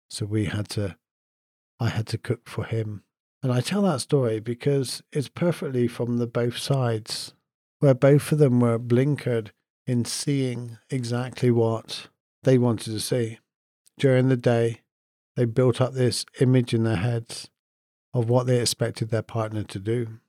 So 0.09 0.25
we 0.25 0.45
had 0.45 0.69
to, 0.69 0.97
I 1.79 1.89
had 1.89 2.07
to 2.07 2.17
cook 2.17 2.47
for 2.47 2.65
him. 2.65 3.03
And 3.43 3.51
I 3.51 3.61
tell 3.61 3.83
that 3.83 4.01
story 4.01 4.39
because 4.39 5.03
it's 5.11 5.29
perfectly 5.29 5.87
from 5.87 6.17
the 6.17 6.27
both 6.27 6.57
sides, 6.57 7.33
where 7.79 7.93
both 7.93 8.31
of 8.31 8.39
them 8.39 8.59
were 8.59 8.79
blinkered 8.79 9.51
in 9.85 10.05
seeing 10.05 10.77
exactly 10.89 11.51
what 11.51 12.07
they 12.43 12.57
wanted 12.57 12.91
to 12.91 12.99
see. 12.99 13.39
During 13.97 14.29
the 14.29 14.37
day, 14.37 14.81
they 15.35 15.45
built 15.45 15.79
up 15.79 15.93
this 15.93 16.25
image 16.41 16.73
in 16.73 16.83
their 16.83 16.97
heads 16.97 17.49
of 18.13 18.29
what 18.29 18.47
they 18.47 18.59
expected 18.59 19.09
their 19.09 19.21
partner 19.21 19.63
to 19.63 19.79
do. 19.79 20.19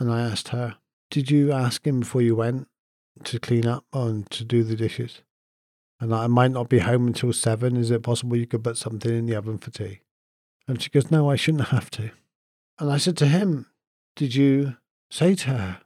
And 0.00 0.10
I 0.10 0.22
asked 0.22 0.48
her, 0.48 0.78
did 1.10 1.30
you 1.30 1.52
ask 1.52 1.86
him 1.86 2.00
before 2.00 2.22
you 2.22 2.34
went 2.34 2.68
to 3.24 3.38
clean 3.38 3.66
up 3.66 3.84
and 3.92 4.28
to 4.30 4.44
do 4.44 4.64
the 4.64 4.76
dishes? 4.76 5.22
And 6.00 6.14
I 6.14 6.26
might 6.26 6.50
not 6.50 6.68
be 6.68 6.80
home 6.80 7.06
until 7.06 7.32
seven. 7.32 7.76
Is 7.76 7.90
it 7.90 8.02
possible 8.02 8.36
you 8.36 8.46
could 8.46 8.64
put 8.64 8.76
something 8.76 9.10
in 9.10 9.26
the 9.26 9.34
oven 9.34 9.58
for 9.58 9.70
tea? 9.70 10.00
And 10.68 10.80
she 10.82 10.90
goes, 10.90 11.10
No, 11.10 11.30
I 11.30 11.36
shouldn't 11.36 11.68
have 11.68 11.90
to. 11.92 12.10
And 12.78 12.92
I 12.92 12.98
said 12.98 13.16
to 13.18 13.26
him, 13.26 13.66
Did 14.14 14.34
you 14.34 14.76
say 15.10 15.34
to 15.36 15.50
her, 15.50 15.80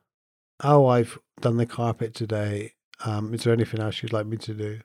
Oh, 0.62 0.86
I've 0.86 1.18
done 1.40 1.56
the 1.56 1.66
carpet 1.66 2.14
today. 2.14 2.74
Um, 3.04 3.32
is 3.32 3.44
there 3.44 3.52
anything 3.52 3.80
else 3.80 4.02
you'd 4.02 4.12
like 4.12 4.26
me 4.26 4.36
to 4.38 4.54
do? 4.54 4.80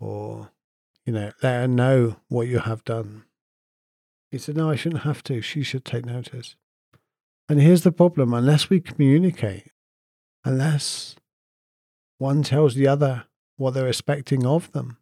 Or, 0.00 0.50
you 1.04 1.12
know, 1.12 1.30
let 1.42 1.60
her 1.60 1.68
know 1.68 2.16
what 2.28 2.48
you 2.48 2.58
have 2.60 2.84
done. 2.84 3.24
He 4.30 4.38
said, 4.38 4.56
No, 4.56 4.70
I 4.70 4.76
shouldn't 4.76 5.02
have 5.02 5.22
to. 5.24 5.42
She 5.42 5.62
should 5.62 5.84
take 5.84 6.06
notice. 6.06 6.56
And 7.48 7.60
here's 7.60 7.82
the 7.82 7.92
problem 7.92 8.34
unless 8.34 8.68
we 8.68 8.80
communicate, 8.80 9.70
unless 10.44 11.16
one 12.18 12.42
tells 12.42 12.74
the 12.74 12.86
other 12.86 13.24
what 13.58 13.74
they're 13.74 13.88
expecting 13.88 14.46
of 14.46 14.72
them, 14.72 14.96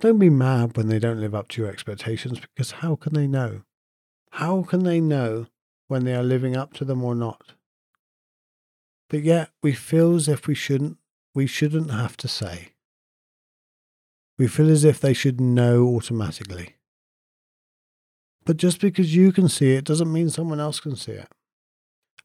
don't 0.00 0.18
be 0.18 0.30
mad 0.30 0.76
when 0.76 0.88
they 0.88 0.98
don't 0.98 1.20
live 1.20 1.34
up 1.34 1.48
to 1.48 1.62
your 1.62 1.70
expectations 1.70 2.40
because 2.40 2.72
how 2.72 2.94
can 2.94 3.14
they 3.14 3.26
know? 3.26 3.62
How 4.32 4.62
can 4.62 4.84
they 4.84 5.00
know 5.00 5.46
when 5.88 6.04
they 6.04 6.14
are 6.14 6.22
living 6.22 6.56
up 6.56 6.72
to 6.74 6.84
them 6.84 7.02
or 7.02 7.14
not? 7.14 7.52
But 9.08 9.22
yet 9.22 9.50
we 9.62 9.72
feel 9.72 10.14
as 10.14 10.28
if 10.28 10.46
we 10.46 10.54
shouldn't 10.54 10.98
we 11.34 11.46
shouldn't 11.46 11.90
have 11.90 12.16
to 12.18 12.28
say. 12.28 12.72
We 14.38 14.48
feel 14.48 14.70
as 14.70 14.84
if 14.84 15.00
they 15.00 15.14
should 15.14 15.40
know 15.40 15.86
automatically. 15.86 16.76
But 18.44 18.56
just 18.56 18.80
because 18.80 19.14
you 19.14 19.32
can 19.32 19.48
see 19.48 19.72
it 19.72 19.84
doesn't 19.84 20.12
mean 20.12 20.30
someone 20.30 20.60
else 20.60 20.80
can 20.80 20.96
see 20.96 21.12
it. 21.12 21.28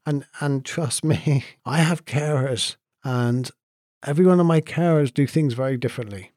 And 0.04 0.26
and 0.40 0.64
trust 0.64 1.04
me, 1.04 1.44
I 1.64 1.78
have 1.78 2.04
carers 2.04 2.76
and 3.04 3.50
every 4.06 4.26
one 4.26 4.40
of 4.40 4.46
my 4.46 4.60
carers 4.60 5.12
do 5.12 5.26
things 5.26 5.54
very 5.54 5.76
differently. 5.76 6.32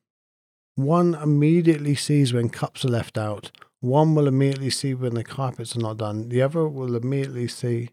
One 0.76 1.16
immediately 1.16 1.96
sees 1.96 2.34
when 2.34 2.50
cups 2.50 2.86
are 2.86 2.90
left 2.90 3.18
out. 3.18 3.52
One 3.80 4.16
will 4.16 4.28
immediately 4.28 4.70
see 4.70 4.94
when 4.94 5.16
the 5.16 5.24
carpets 5.24 5.76
are 5.76 5.80
not 5.80 5.98
done. 5.98 6.30
The 6.30 6.42
other 6.42 6.68
will 6.68 6.96
immediately 6.96 7.48
see 7.48 7.90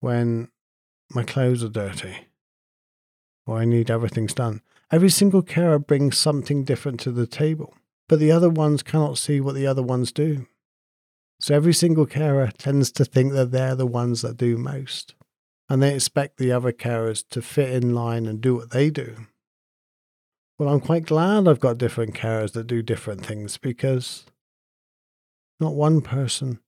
when 0.00 0.48
my 1.10 1.22
clothes 1.22 1.62
are 1.62 1.68
dirty 1.68 2.26
or 3.46 3.58
I 3.58 3.64
need 3.64 3.90
everything's 3.90 4.34
done. 4.34 4.62
Every 4.90 5.10
single 5.10 5.42
carer 5.42 5.78
brings 5.78 6.18
something 6.18 6.64
different 6.64 7.00
to 7.00 7.12
the 7.12 7.26
table, 7.26 7.74
but 8.08 8.18
the 8.18 8.30
other 8.30 8.50
ones 8.50 8.82
cannot 8.82 9.18
see 9.18 9.40
what 9.40 9.54
the 9.54 9.66
other 9.66 9.82
ones 9.82 10.12
do. 10.12 10.46
So 11.40 11.54
every 11.54 11.74
single 11.74 12.06
carer 12.06 12.50
tends 12.56 12.90
to 12.92 13.04
think 13.04 13.32
that 13.32 13.50
they're 13.50 13.74
the 13.74 13.86
ones 13.86 14.22
that 14.22 14.36
do 14.36 14.56
most. 14.56 15.14
And 15.68 15.82
they 15.82 15.94
expect 15.94 16.36
the 16.36 16.52
other 16.52 16.72
carers 16.72 17.24
to 17.30 17.40
fit 17.40 17.70
in 17.70 17.94
line 17.94 18.26
and 18.26 18.40
do 18.40 18.54
what 18.54 18.70
they 18.70 18.90
do. 18.90 19.26
Well, 20.58 20.68
I'm 20.68 20.80
quite 20.80 21.06
glad 21.06 21.48
I've 21.48 21.60
got 21.60 21.78
different 21.78 22.14
carers 22.14 22.52
that 22.52 22.66
do 22.66 22.82
different 22.82 23.24
things 23.24 23.56
because 23.56 24.24
not 25.58 25.74
one 25.74 26.00
person 26.00 26.60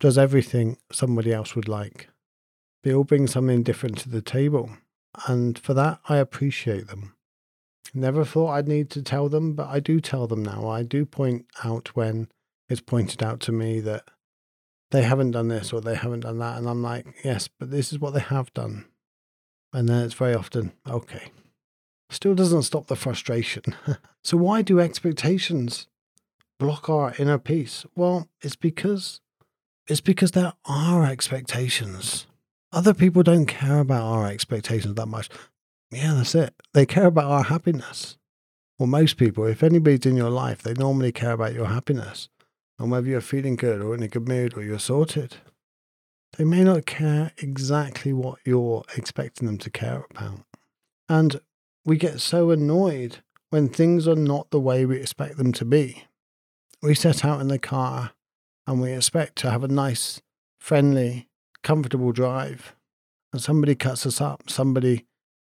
does 0.00 0.18
everything 0.18 0.78
somebody 0.90 1.32
else 1.32 1.54
would 1.54 1.68
like. 1.68 2.08
They 2.82 2.92
all 2.92 3.04
bring 3.04 3.26
something 3.26 3.62
different 3.62 3.98
to 3.98 4.08
the 4.08 4.22
table. 4.22 4.70
And 5.26 5.58
for 5.58 5.74
that, 5.74 6.00
I 6.08 6.16
appreciate 6.16 6.88
them. 6.88 7.14
Never 7.94 8.24
thought 8.24 8.50
I'd 8.50 8.68
need 8.68 8.90
to 8.90 9.02
tell 9.02 9.28
them, 9.28 9.54
but 9.54 9.68
I 9.68 9.80
do 9.80 10.00
tell 10.00 10.26
them 10.26 10.44
now. 10.44 10.68
I 10.68 10.82
do 10.82 11.04
point 11.06 11.46
out 11.64 11.96
when 11.96 12.28
it's 12.68 12.80
pointed 12.80 13.22
out 13.22 13.40
to 13.40 13.52
me 13.52 13.80
that 13.80 14.04
they 14.90 15.02
haven't 15.02 15.32
done 15.32 15.48
this 15.48 15.72
or 15.72 15.80
they 15.80 15.94
haven't 15.94 16.20
done 16.20 16.38
that. 16.38 16.58
And 16.58 16.68
I'm 16.68 16.82
like, 16.82 17.06
yes, 17.24 17.48
but 17.48 17.70
this 17.70 17.92
is 17.92 17.98
what 17.98 18.14
they 18.14 18.20
have 18.20 18.52
done. 18.54 18.86
And 19.72 19.88
then 19.88 20.04
it's 20.04 20.14
very 20.14 20.34
often, 20.34 20.72
okay. 20.88 21.30
Still 22.10 22.34
doesn't 22.34 22.62
stop 22.62 22.86
the 22.86 22.96
frustration. 22.96 23.62
so, 24.24 24.38
why 24.38 24.62
do 24.62 24.80
expectations 24.80 25.88
block 26.58 26.88
our 26.88 27.12
inner 27.18 27.38
peace? 27.38 27.84
Well, 27.94 28.28
it's 28.40 28.56
because 28.56 29.20
it's 29.86 30.00
because 30.00 30.30
there 30.30 30.54
are 30.64 31.04
expectations. 31.04 32.26
Other 32.72 32.94
people 32.94 33.22
don't 33.22 33.46
care 33.46 33.78
about 33.80 34.04
our 34.04 34.26
expectations 34.26 34.94
that 34.94 35.06
much. 35.06 35.28
Yeah, 35.90 36.14
that's 36.14 36.34
it. 36.34 36.54
They 36.72 36.86
care 36.86 37.06
about 37.06 37.30
our 37.30 37.44
happiness. 37.44 38.16
Well, 38.78 38.86
most 38.86 39.16
people, 39.16 39.44
if 39.44 39.62
anybody's 39.62 40.06
in 40.06 40.16
your 40.16 40.30
life, 40.30 40.62
they 40.62 40.74
normally 40.74 41.12
care 41.12 41.32
about 41.32 41.54
your 41.54 41.66
happiness 41.66 42.28
and 42.78 42.90
whether 42.90 43.08
you're 43.08 43.20
feeling 43.20 43.56
good 43.56 43.80
or 43.80 43.94
in 43.94 44.02
a 44.02 44.08
good 44.08 44.28
mood 44.28 44.56
or 44.56 44.62
you're 44.62 44.78
sorted. 44.78 45.36
They 46.36 46.44
may 46.44 46.62
not 46.62 46.86
care 46.86 47.32
exactly 47.38 48.12
what 48.12 48.38
you're 48.44 48.84
expecting 48.96 49.46
them 49.46 49.58
to 49.58 49.70
care 49.70 50.06
about. 50.10 50.40
And 51.08 51.40
we 51.84 51.96
get 51.96 52.20
so 52.20 52.50
annoyed 52.50 53.18
when 53.50 53.68
things 53.68 54.06
are 54.06 54.14
not 54.14 54.50
the 54.50 54.60
way 54.60 54.84
we 54.84 54.98
expect 54.98 55.38
them 55.38 55.52
to 55.54 55.64
be. 55.64 56.04
We 56.82 56.94
set 56.94 57.24
out 57.24 57.40
in 57.40 57.48
the 57.48 57.58
car 57.58 58.12
and 58.66 58.80
we 58.80 58.92
expect 58.92 59.36
to 59.36 59.50
have 59.50 59.64
a 59.64 59.68
nice, 59.68 60.20
friendly, 60.60 61.28
comfortable 61.62 62.12
drive. 62.12 62.74
And 63.32 63.42
somebody 63.42 63.74
cuts 63.74 64.06
us 64.06 64.20
up, 64.20 64.48
somebody 64.48 65.06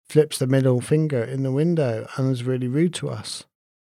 flips 0.07 0.37
the 0.37 0.47
middle 0.47 0.79
finger 0.79 1.21
in 1.23 1.43
the 1.43 1.51
window 1.51 2.07
and 2.15 2.31
is 2.31 2.43
really 2.43 2.67
rude 2.67 2.93
to 2.95 3.09
us. 3.09 3.45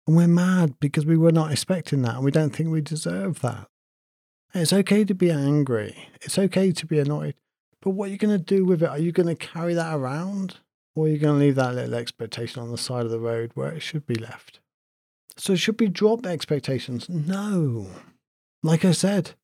And 0.08 0.16
we're 0.16 0.28
mad 0.28 0.80
because 0.80 1.06
we 1.06 1.18
were 1.18 1.34
not 1.34 1.52
expecting 1.52 2.02
that 2.04 2.16
and 2.16 2.24
we 2.24 2.32
don't 2.32 2.56
think 2.56 2.70
we 2.70 2.82
deserve 2.82 3.42
that. 3.42 3.68
It's 4.54 4.72
okay 4.72 5.04
to 5.04 5.14
be 5.14 5.30
angry. 5.30 6.10
It's 6.22 6.40
okay 6.40 6.72
to 6.72 6.86
be 6.86 6.98
annoyed. 6.98 7.36
But 7.82 7.92
what 7.92 8.08
are 8.08 8.12
you 8.12 8.18
going 8.18 8.38
to 8.38 8.44
do 8.44 8.66
with 8.66 8.82
it? 8.82 8.90
Are 8.90 8.98
you 8.98 9.12
going 9.12 9.28
to 9.28 9.36
carry 9.36 9.74
that 9.74 9.94
around? 9.94 10.58
Or 10.96 11.06
are 11.06 11.10
you 11.10 11.20
going 11.20 11.38
to 11.38 11.46
leave 11.46 11.56
that 11.56 11.76
little 11.76 11.94
expectation 11.94 12.62
on 12.62 12.72
the 12.72 12.78
side 12.78 13.06
of 13.06 13.12
the 13.12 13.20
road 13.20 13.52
where 13.54 13.72
it 13.72 13.82
should 13.82 14.08
be 14.08 14.16
left? 14.16 14.60
So, 15.36 15.56
should 15.56 15.80
we 15.80 15.88
drop 15.88 16.26
expectations? 16.26 17.08
No. 17.08 17.88
Like 18.64 18.84
I 18.84 18.94
said, 18.94 19.36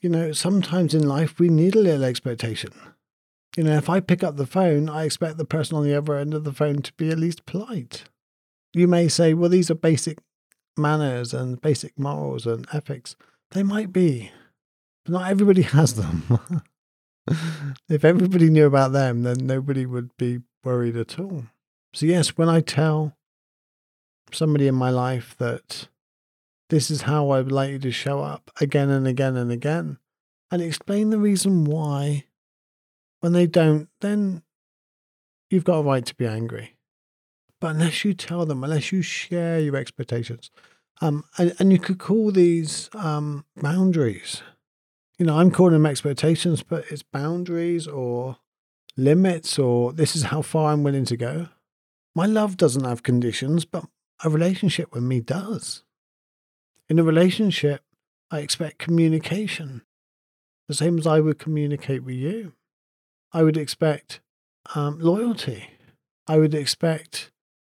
you 0.00 0.08
know, 0.08 0.30
sometimes 0.30 0.94
in 0.94 1.08
life 1.08 1.40
we 1.40 1.48
need 1.48 1.74
a 1.74 1.80
little 1.80 2.04
expectation. 2.04 2.70
You 3.56 3.64
know, 3.64 3.76
if 3.76 3.88
I 3.88 3.98
pick 3.98 4.22
up 4.22 4.36
the 4.36 4.46
phone, 4.46 4.88
I 4.88 5.04
expect 5.04 5.38
the 5.38 5.44
person 5.44 5.76
on 5.76 5.82
the 5.82 5.94
other 5.94 6.16
end 6.16 6.34
of 6.34 6.44
the 6.44 6.52
phone 6.52 6.82
to 6.82 6.92
be 6.92 7.10
at 7.10 7.18
least 7.18 7.46
polite. 7.46 8.04
You 8.76 8.86
may 8.86 9.08
say, 9.08 9.32
well, 9.32 9.48
these 9.48 9.70
are 9.70 9.74
basic 9.74 10.18
manners 10.76 11.32
and 11.32 11.58
basic 11.58 11.98
morals 11.98 12.44
and 12.44 12.66
ethics. 12.74 13.16
They 13.52 13.62
might 13.62 13.90
be, 13.90 14.30
but 15.02 15.12
not 15.12 15.30
everybody 15.30 15.62
has 15.76 15.94
them. 15.94 16.38
if 17.88 18.04
everybody 18.04 18.50
knew 18.50 18.66
about 18.66 18.92
them, 18.92 19.22
then 19.22 19.46
nobody 19.46 19.86
would 19.86 20.14
be 20.18 20.40
worried 20.62 20.94
at 20.94 21.18
all. 21.18 21.44
So, 21.94 22.04
yes, 22.04 22.36
when 22.36 22.50
I 22.50 22.60
tell 22.60 23.16
somebody 24.30 24.66
in 24.66 24.74
my 24.74 24.90
life 24.90 25.34
that 25.38 25.88
this 26.68 26.90
is 26.90 27.02
how 27.02 27.30
I 27.30 27.40
would 27.40 27.52
like 27.52 27.70
you 27.70 27.78
to 27.78 27.90
show 27.90 28.20
up 28.20 28.50
again 28.60 28.90
and 28.90 29.06
again 29.06 29.36
and 29.36 29.50
again, 29.50 29.96
and 30.50 30.60
explain 30.60 31.08
the 31.08 31.18
reason 31.18 31.64
why, 31.64 32.24
when 33.20 33.32
they 33.32 33.46
don't, 33.46 33.88
then 34.02 34.42
you've 35.48 35.64
got 35.64 35.78
a 35.78 35.82
right 35.82 36.04
to 36.04 36.14
be 36.14 36.26
angry. 36.26 36.75
But 37.60 37.72
unless 37.72 38.04
you 38.04 38.14
tell 38.14 38.44
them, 38.44 38.62
unless 38.62 38.92
you 38.92 39.02
share 39.02 39.58
your 39.60 39.76
expectations, 39.76 40.50
um, 41.00 41.24
and, 41.38 41.54
and 41.58 41.72
you 41.72 41.78
could 41.78 41.98
call 41.98 42.30
these 42.30 42.88
um, 42.94 43.44
boundaries. 43.56 44.42
You 45.18 45.26
know, 45.26 45.38
I'm 45.38 45.50
calling 45.50 45.72
them 45.72 45.86
expectations, 45.86 46.62
but 46.62 46.84
it's 46.90 47.02
boundaries 47.02 47.86
or 47.86 48.36
limits, 48.96 49.58
or 49.58 49.92
this 49.92 50.16
is 50.16 50.24
how 50.24 50.42
far 50.42 50.72
I'm 50.72 50.82
willing 50.82 51.04
to 51.06 51.16
go. 51.16 51.48
My 52.14 52.26
love 52.26 52.56
doesn't 52.56 52.84
have 52.84 53.02
conditions, 53.02 53.64
but 53.64 53.84
a 54.24 54.30
relationship 54.30 54.94
with 54.94 55.02
me 55.02 55.20
does. 55.20 55.84
In 56.88 56.98
a 56.98 57.04
relationship, 57.04 57.82
I 58.30 58.40
expect 58.40 58.78
communication, 58.78 59.82
the 60.68 60.74
same 60.74 60.98
as 60.98 61.06
I 61.06 61.20
would 61.20 61.38
communicate 61.38 62.02
with 62.02 62.16
you. 62.16 62.52
I 63.32 63.42
would 63.42 63.56
expect 63.56 64.20
um, 64.74 64.98
loyalty. 64.98 65.70
I 66.26 66.38
would 66.38 66.54
expect 66.54 67.30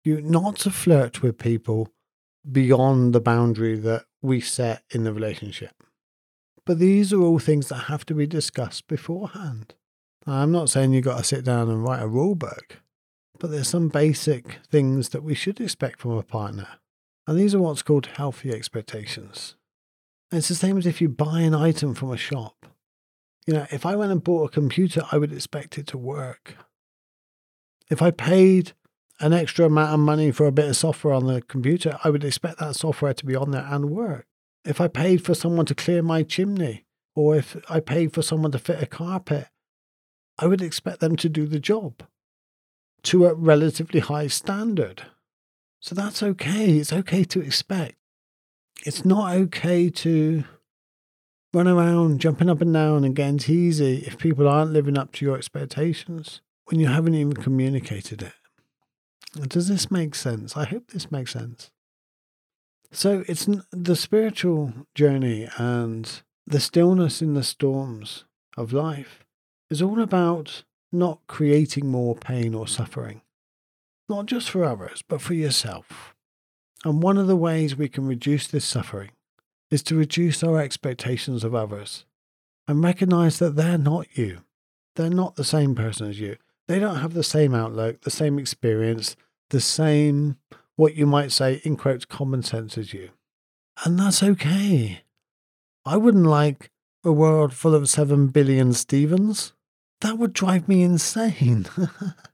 you 0.04 0.21
not 0.21 0.57
to 0.57 0.71
flirt 0.71 1.23
with 1.23 1.38
people 1.38 1.88
beyond 2.50 3.14
the 3.14 3.21
boundary 3.21 3.76
that 3.76 4.04
we 4.23 4.40
set 4.40 4.83
in 4.90 5.04
the 5.04 5.12
relationship. 5.12 5.83
But 6.64 6.78
these 6.78 7.12
are 7.12 7.21
all 7.21 7.38
things 7.38 7.69
that 7.69 7.87
have 7.88 8.07
to 8.07 8.14
be 8.14 8.26
discussed 8.26 8.87
beforehand. 8.87 9.75
I'm 10.26 10.52
not 10.52 10.69
saying 10.69 10.92
you've 10.92 11.04
got 11.04 11.19
to 11.19 11.25
sit 11.25 11.45
down 11.45 11.69
and 11.69 11.83
write 11.83 12.02
a 12.02 12.09
rule 12.09 12.35
book, 12.35 12.80
but 13.38 13.50
there's 13.50 13.69
some 13.69 13.88
basic 13.88 14.59
things 14.71 15.11
that 15.11 15.23
we 15.23 15.35
should 15.35 15.61
expect 15.61 16.00
from 16.00 16.12
a 16.12 16.23
partner. 16.23 16.69
And 17.26 17.38
these 17.38 17.54
are 17.54 17.61
what's 17.61 17.83
called 17.83 18.07
healthy 18.07 18.50
expectations. 18.52 19.57
It's 20.30 20.49
the 20.49 20.54
same 20.54 20.78
as 20.78 20.87
if 20.87 21.00
you 21.00 21.09
buy 21.09 21.40
an 21.40 21.54
item 21.54 21.95
from 21.95 22.12
a 22.12 22.16
shop. 22.16 22.66
You 23.47 23.54
know, 23.54 23.66
if 23.71 23.85
I 23.85 23.97
went 23.97 24.12
and 24.12 24.23
bought 24.23 24.50
a 24.50 24.52
computer, 24.52 25.02
I 25.11 25.19
would 25.19 25.33
expect 25.33 25.78
it 25.78 25.87
to 25.88 25.99
work. 25.99 26.57
If 27.90 28.00
I 28.00 28.11
paid 28.11 28.73
an 29.20 29.32
extra 29.32 29.66
amount 29.66 29.92
of 29.92 30.00
money 30.00 30.30
for 30.30 30.46
a 30.46 30.52
bit 30.52 30.68
of 30.68 30.76
software 30.76 31.14
on 31.14 31.26
the 31.26 31.42
computer, 31.42 31.98
I 32.02 32.10
would 32.10 32.24
expect 32.24 32.58
that 32.58 32.74
software 32.74 33.14
to 33.14 33.26
be 33.26 33.36
on 33.36 33.50
there 33.50 33.66
and 33.68 33.90
work. 33.90 34.26
If 34.64 34.80
I 34.80 34.88
paid 34.88 35.24
for 35.24 35.34
someone 35.34 35.66
to 35.66 35.74
clear 35.74 36.02
my 36.02 36.22
chimney, 36.22 36.86
or 37.14 37.36
if 37.36 37.56
I 37.68 37.80
paid 37.80 38.12
for 38.12 38.22
someone 38.22 38.52
to 38.52 38.58
fit 38.58 38.82
a 38.82 38.86
carpet, 38.86 39.48
I 40.38 40.46
would 40.46 40.62
expect 40.62 41.00
them 41.00 41.16
to 41.16 41.28
do 41.28 41.46
the 41.46 41.60
job 41.60 42.02
to 43.04 43.26
a 43.26 43.34
relatively 43.34 44.00
high 44.00 44.26
standard. 44.26 45.02
So 45.80 45.94
that's 45.94 46.22
okay. 46.22 46.78
It's 46.78 46.92
okay 46.92 47.24
to 47.24 47.40
expect. 47.40 47.96
It's 48.86 49.04
not 49.04 49.34
okay 49.34 49.90
to 49.90 50.45
run 51.52 51.68
around 51.68 52.21
jumping 52.21 52.49
up 52.49 52.60
and 52.60 52.73
down 52.73 53.04
and 53.04 53.16
getting 53.16 53.38
teasy 53.38 54.06
if 54.06 54.18
people 54.18 54.49
aren't 54.49 54.73
living 54.73 54.97
up 54.97 55.12
to 55.12 55.25
your 55.25 55.36
expectations 55.36 56.40
when 56.66 56.80
you 56.80 56.86
haven't 56.86 57.14
even 57.14 57.34
communicated 57.34 58.23
it. 58.23 58.32
Does 59.32 59.69
this 59.69 59.90
make 59.90 60.14
sense? 60.14 60.56
I 60.56 60.64
hope 60.64 60.88
this 60.88 61.10
makes 61.10 61.32
sense. 61.32 61.71
So 62.93 63.25
it's 63.28 63.49
the 63.71 63.97
spiritual 63.97 64.73
journey 64.95 65.49
and 65.56 66.23
the 66.47 66.58
stillness 66.58 67.23
in 67.23 67.34
the 67.34 67.45
storms 67.45 68.25
of 68.56 68.73
life 68.73 69.25
is 69.71 69.80
all 69.80 70.00
about 70.00 70.64
not 70.90 71.21
creating 71.28 71.86
more 71.86 72.16
pain 72.16 72.54
or 72.54 72.66
suffering, 72.66 73.23
not 74.08 74.26
just 74.26 74.50
for 74.50 74.64
others, 74.64 75.02
but 75.06 75.21
for 75.21 75.34
yourself. 75.34 76.14
And 76.84 77.00
one 77.02 77.16
of 77.16 77.28
the 77.28 77.36
ways 77.36 77.76
we 77.76 77.88
can 77.88 78.06
reduce 78.06 78.49
this 78.49 78.64
suffering 78.64 79.10
is 79.71 79.84
to 79.84 79.95
reduce 79.95 80.43
our 80.43 80.60
expectations 80.60 81.45
of 81.45 81.54
others 81.54 82.04
and 82.66 82.82
recognize 82.82 83.38
that 83.38 83.54
they're 83.54 83.78
not 83.78 84.19
you. 84.19 84.40
They're 84.97 85.10
not 85.10 85.36
the 85.36 85.45
same 85.45 85.76
person 85.76 86.08
as 86.08 86.19
you. 86.19 86.36
They 86.71 86.78
don't 86.78 87.00
have 87.00 87.15
the 87.15 87.25
same 87.25 87.52
outlook, 87.52 88.02
the 88.02 88.13
same 88.13 88.39
experience, 88.39 89.17
the 89.49 89.61
same, 89.61 90.37
what 90.76 90.95
you 90.95 91.04
might 91.04 91.33
say, 91.33 91.61
in 91.65 91.76
quotes, 91.76 92.04
common 92.04 92.45
sense 92.45 92.78
as 92.78 92.95
you. 92.95 93.11
And 93.85 93.99
that's 93.99 94.23
okay. 94.23 95.02
I 95.85 95.97
wouldn't 95.97 96.26
like 96.26 96.71
a 97.02 97.11
world 97.11 97.54
full 97.54 97.75
of 97.75 97.89
7 97.89 98.28
billion 98.28 98.73
Stevens. 98.73 99.52
That 100.00 100.17
would 100.19 100.33
drive 100.33 100.69
me 100.69 100.85
insane. 100.85 101.67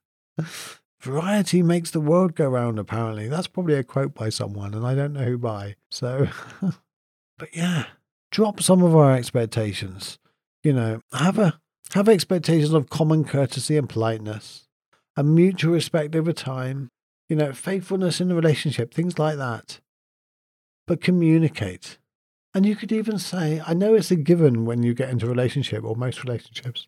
Variety 1.01 1.63
makes 1.63 1.91
the 1.91 2.01
world 2.03 2.35
go 2.35 2.47
round, 2.51 2.79
apparently. 2.79 3.29
That's 3.29 3.47
probably 3.47 3.77
a 3.77 3.83
quote 3.83 4.13
by 4.13 4.29
someone, 4.29 4.75
and 4.75 4.87
I 4.87 4.95
don't 4.95 5.15
know 5.15 5.25
who 5.25 5.39
by. 5.39 5.77
So, 5.91 6.29
but 7.39 7.57
yeah, 7.57 7.87
drop 8.31 8.61
some 8.61 8.83
of 8.83 8.95
our 8.95 9.15
expectations. 9.15 10.19
You 10.63 10.75
know, 10.75 11.01
have 11.15 11.39
a 11.39 11.59
have 11.95 12.09
expectations 12.09 12.73
of 12.73 12.91
common 12.91 13.25
courtesy 13.25 13.77
and 13.77 13.89
politeness, 13.89 14.67
and 15.17 15.35
mutual 15.35 15.73
respect 15.73 16.15
over 16.15 16.33
time, 16.33 16.91
you 17.29 17.37
know, 17.37 17.53
faithfulness 17.53 18.21
in 18.21 18.29
the 18.29 18.35
relationship, 18.35 18.93
things 18.93 19.19
like 19.19 19.37
that. 19.37 19.81
But 20.87 21.01
communicate. 21.01 21.99
And 22.55 22.65
you 22.65 22.77
could 22.77 22.93
even 22.93 23.19
say, 23.19 23.61
I 23.67 23.75
know 23.75 23.95
it's 23.95 24.11
a 24.11 24.17
given 24.17 24.65
when 24.65 24.83
you 24.83 24.95
get 24.95 25.11
into 25.11 25.27
a 25.27 25.31
relationship 25.31 25.85
or 25.85 25.97
most 25.97 26.25
relationships, 26.25 26.87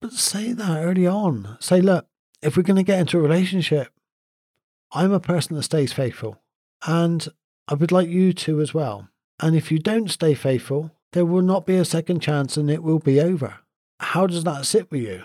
but 0.00 0.12
say 0.12 0.52
that 0.52 0.84
early 0.84 1.06
on. 1.06 1.56
Say, 1.60 1.80
look, 1.80 2.06
if 2.42 2.56
we're 2.56 2.64
going 2.64 2.76
to 2.76 2.82
get 2.82 2.98
into 2.98 3.18
a 3.18 3.22
relationship, 3.22 3.88
I'm 4.92 5.12
a 5.12 5.20
person 5.20 5.56
that 5.56 5.62
stays 5.62 5.92
faithful. 5.92 6.42
And 6.84 7.28
I 7.68 7.74
would 7.74 7.92
like 7.92 8.08
you 8.08 8.32
to 8.32 8.60
as 8.60 8.74
well. 8.74 9.08
And 9.40 9.56
if 9.56 9.70
you 9.70 9.78
don't 9.78 10.10
stay 10.10 10.34
faithful, 10.34 10.90
there 11.12 11.24
will 11.24 11.42
not 11.42 11.66
be 11.66 11.76
a 11.76 11.84
second 11.84 12.20
chance 12.20 12.56
and 12.56 12.70
it 12.70 12.82
will 12.82 12.98
be 12.98 13.20
over. 13.20 13.60
How 14.02 14.26
does 14.26 14.44
that 14.44 14.66
sit 14.66 14.90
with 14.90 15.02
you? 15.02 15.22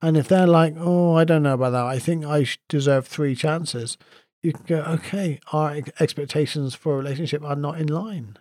And 0.00 0.16
if 0.16 0.28
they're 0.28 0.46
like, 0.46 0.74
oh, 0.78 1.14
I 1.14 1.24
don't 1.24 1.42
know 1.42 1.54
about 1.54 1.70
that, 1.70 1.84
I 1.84 1.98
think 1.98 2.24
I 2.24 2.46
deserve 2.68 3.06
three 3.06 3.34
chances, 3.34 3.96
you 4.42 4.52
can 4.52 4.64
go, 4.66 4.82
okay, 4.82 5.40
our 5.52 5.76
expectations 6.00 6.74
for 6.74 6.94
a 6.94 6.96
relationship 6.98 7.42
are 7.42 7.56
not 7.56 7.80
in 7.80 7.86
line. 7.86 8.36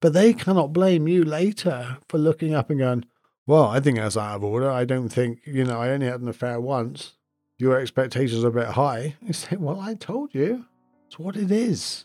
But 0.00 0.12
they 0.12 0.32
cannot 0.32 0.72
blame 0.72 1.08
you 1.08 1.24
later 1.24 1.98
for 2.08 2.18
looking 2.18 2.54
up 2.54 2.70
and 2.70 2.78
going, 2.78 3.04
well, 3.46 3.64
I 3.64 3.80
think 3.80 3.96
that's 3.96 4.16
out 4.16 4.36
of 4.36 4.44
order. 4.44 4.70
I 4.70 4.84
don't 4.84 5.08
think, 5.08 5.40
you 5.44 5.64
know, 5.64 5.80
I 5.80 5.90
only 5.90 6.06
had 6.06 6.20
an 6.20 6.28
affair 6.28 6.60
once. 6.60 7.14
Your 7.58 7.80
expectations 7.80 8.44
are 8.44 8.48
a 8.48 8.52
bit 8.52 8.68
high. 8.68 9.16
You 9.22 9.32
say, 9.32 9.56
well, 9.56 9.80
I 9.80 9.94
told 9.94 10.34
you. 10.34 10.66
It's 11.06 11.18
what 11.18 11.36
it 11.36 11.50
is. 11.50 12.04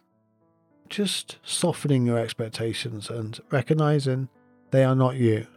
Just 0.89 1.37
softening 1.43 2.05
your 2.05 2.19
expectations 2.19 3.09
and 3.09 3.39
recognizing 3.51 4.29
they 4.71 4.83
are 4.83 4.95
not 4.95 5.15
you 5.15 5.47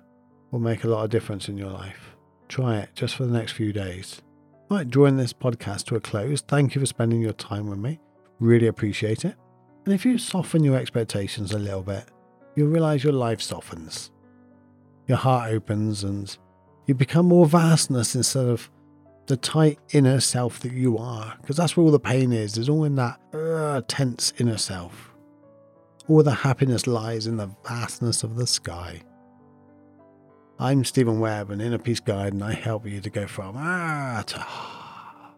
will 0.54 0.60
make 0.60 0.84
a 0.84 0.88
lot 0.88 1.02
of 1.02 1.10
difference 1.10 1.48
in 1.48 1.58
your 1.58 1.70
life. 1.70 2.14
Try 2.46 2.78
it 2.78 2.90
just 2.94 3.16
for 3.16 3.24
the 3.24 3.36
next 3.36 3.52
few 3.52 3.72
days. 3.72 4.22
Right, 4.70 4.88
drawing 4.88 5.16
this 5.16 5.32
podcast 5.32 5.86
to 5.86 5.96
a 5.96 6.00
close, 6.00 6.42
thank 6.42 6.76
you 6.76 6.80
for 6.80 6.86
spending 6.86 7.20
your 7.20 7.32
time 7.32 7.68
with 7.68 7.80
me. 7.80 7.98
Really 8.38 8.68
appreciate 8.68 9.24
it. 9.24 9.34
And 9.84 9.92
if 9.92 10.06
you 10.06 10.16
soften 10.16 10.62
your 10.62 10.76
expectations 10.76 11.50
a 11.50 11.58
little 11.58 11.82
bit, 11.82 12.04
you'll 12.54 12.68
realize 12.68 13.02
your 13.02 13.12
life 13.12 13.42
softens. 13.42 14.12
Your 15.08 15.18
heart 15.18 15.50
opens 15.50 16.04
and 16.04 16.38
you 16.86 16.94
become 16.94 17.26
more 17.26 17.46
vastness 17.46 18.14
instead 18.14 18.46
of 18.46 18.70
the 19.26 19.36
tight 19.36 19.80
inner 19.90 20.20
self 20.20 20.60
that 20.60 20.72
you 20.72 20.96
are. 20.98 21.36
Because 21.40 21.56
that's 21.56 21.76
where 21.76 21.84
all 21.84 21.90
the 21.90 21.98
pain 21.98 22.32
is. 22.32 22.56
It's 22.56 22.68
all 22.68 22.84
in 22.84 22.94
that 22.94 23.20
uh, 23.34 23.82
tense 23.88 24.32
inner 24.38 24.58
self. 24.58 25.12
All 26.06 26.22
the 26.22 26.30
happiness 26.30 26.86
lies 26.86 27.26
in 27.26 27.38
the 27.38 27.50
vastness 27.66 28.22
of 28.22 28.36
the 28.36 28.46
sky. 28.46 29.02
I'm 30.58 30.84
Steven 30.84 31.18
Webb, 31.18 31.50
an 31.50 31.60
inner 31.60 31.78
peace 31.78 32.00
guide, 32.00 32.32
and 32.32 32.42
I 32.44 32.52
help 32.52 32.86
you 32.86 33.00
to 33.00 33.10
go 33.10 33.26
from 33.26 33.56
ah 33.58 34.22
to 34.24 34.36
ah, 34.38 35.32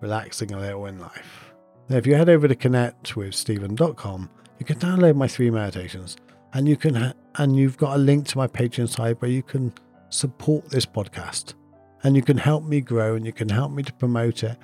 relaxing 0.00 0.52
a 0.52 0.60
little 0.60 0.84
in 0.86 0.98
life. 0.98 1.54
Now, 1.88 1.96
if 1.96 2.06
you 2.06 2.14
head 2.14 2.28
over 2.28 2.46
to 2.46 2.54
connectwithstephen.com, 2.54 4.30
you 4.58 4.66
can 4.66 4.78
download 4.78 5.16
my 5.16 5.28
three 5.28 5.50
meditations 5.50 6.16
and 6.52 6.68
you 6.68 6.76
can 6.76 6.94
ha- 6.94 7.14
and 7.36 7.56
you've 7.56 7.78
got 7.78 7.96
a 7.96 7.98
link 7.98 8.26
to 8.28 8.38
my 8.38 8.46
Patreon 8.46 8.88
site 8.88 9.20
where 9.22 9.30
you 9.30 9.42
can 9.42 9.72
support 10.10 10.68
this 10.68 10.84
podcast 10.84 11.54
and 12.02 12.14
you 12.14 12.22
can 12.22 12.36
help 12.36 12.64
me 12.64 12.80
grow 12.80 13.14
and 13.14 13.24
you 13.24 13.32
can 13.32 13.48
help 13.48 13.72
me 13.72 13.82
to 13.82 13.92
promote 13.94 14.42
it, 14.44 14.58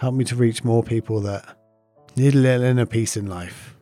help 0.00 0.14
me 0.14 0.24
to 0.24 0.34
reach 0.34 0.64
more 0.64 0.82
people 0.82 1.20
that 1.20 1.56
need 2.16 2.34
a 2.34 2.38
little 2.38 2.64
inner 2.64 2.86
peace 2.86 3.16
in 3.16 3.26
life. 3.26 3.76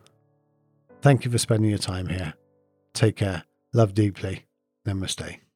Thank 1.01 1.23
you 1.23 1.31
for 1.31 1.37
spending 1.37 1.69
your 1.69 1.79
time 1.79 2.09
here. 2.09 2.33
Take 2.93 3.15
care. 3.15 3.43
Love 3.73 3.93
deeply. 3.93 4.46
Namaste. 4.87 5.46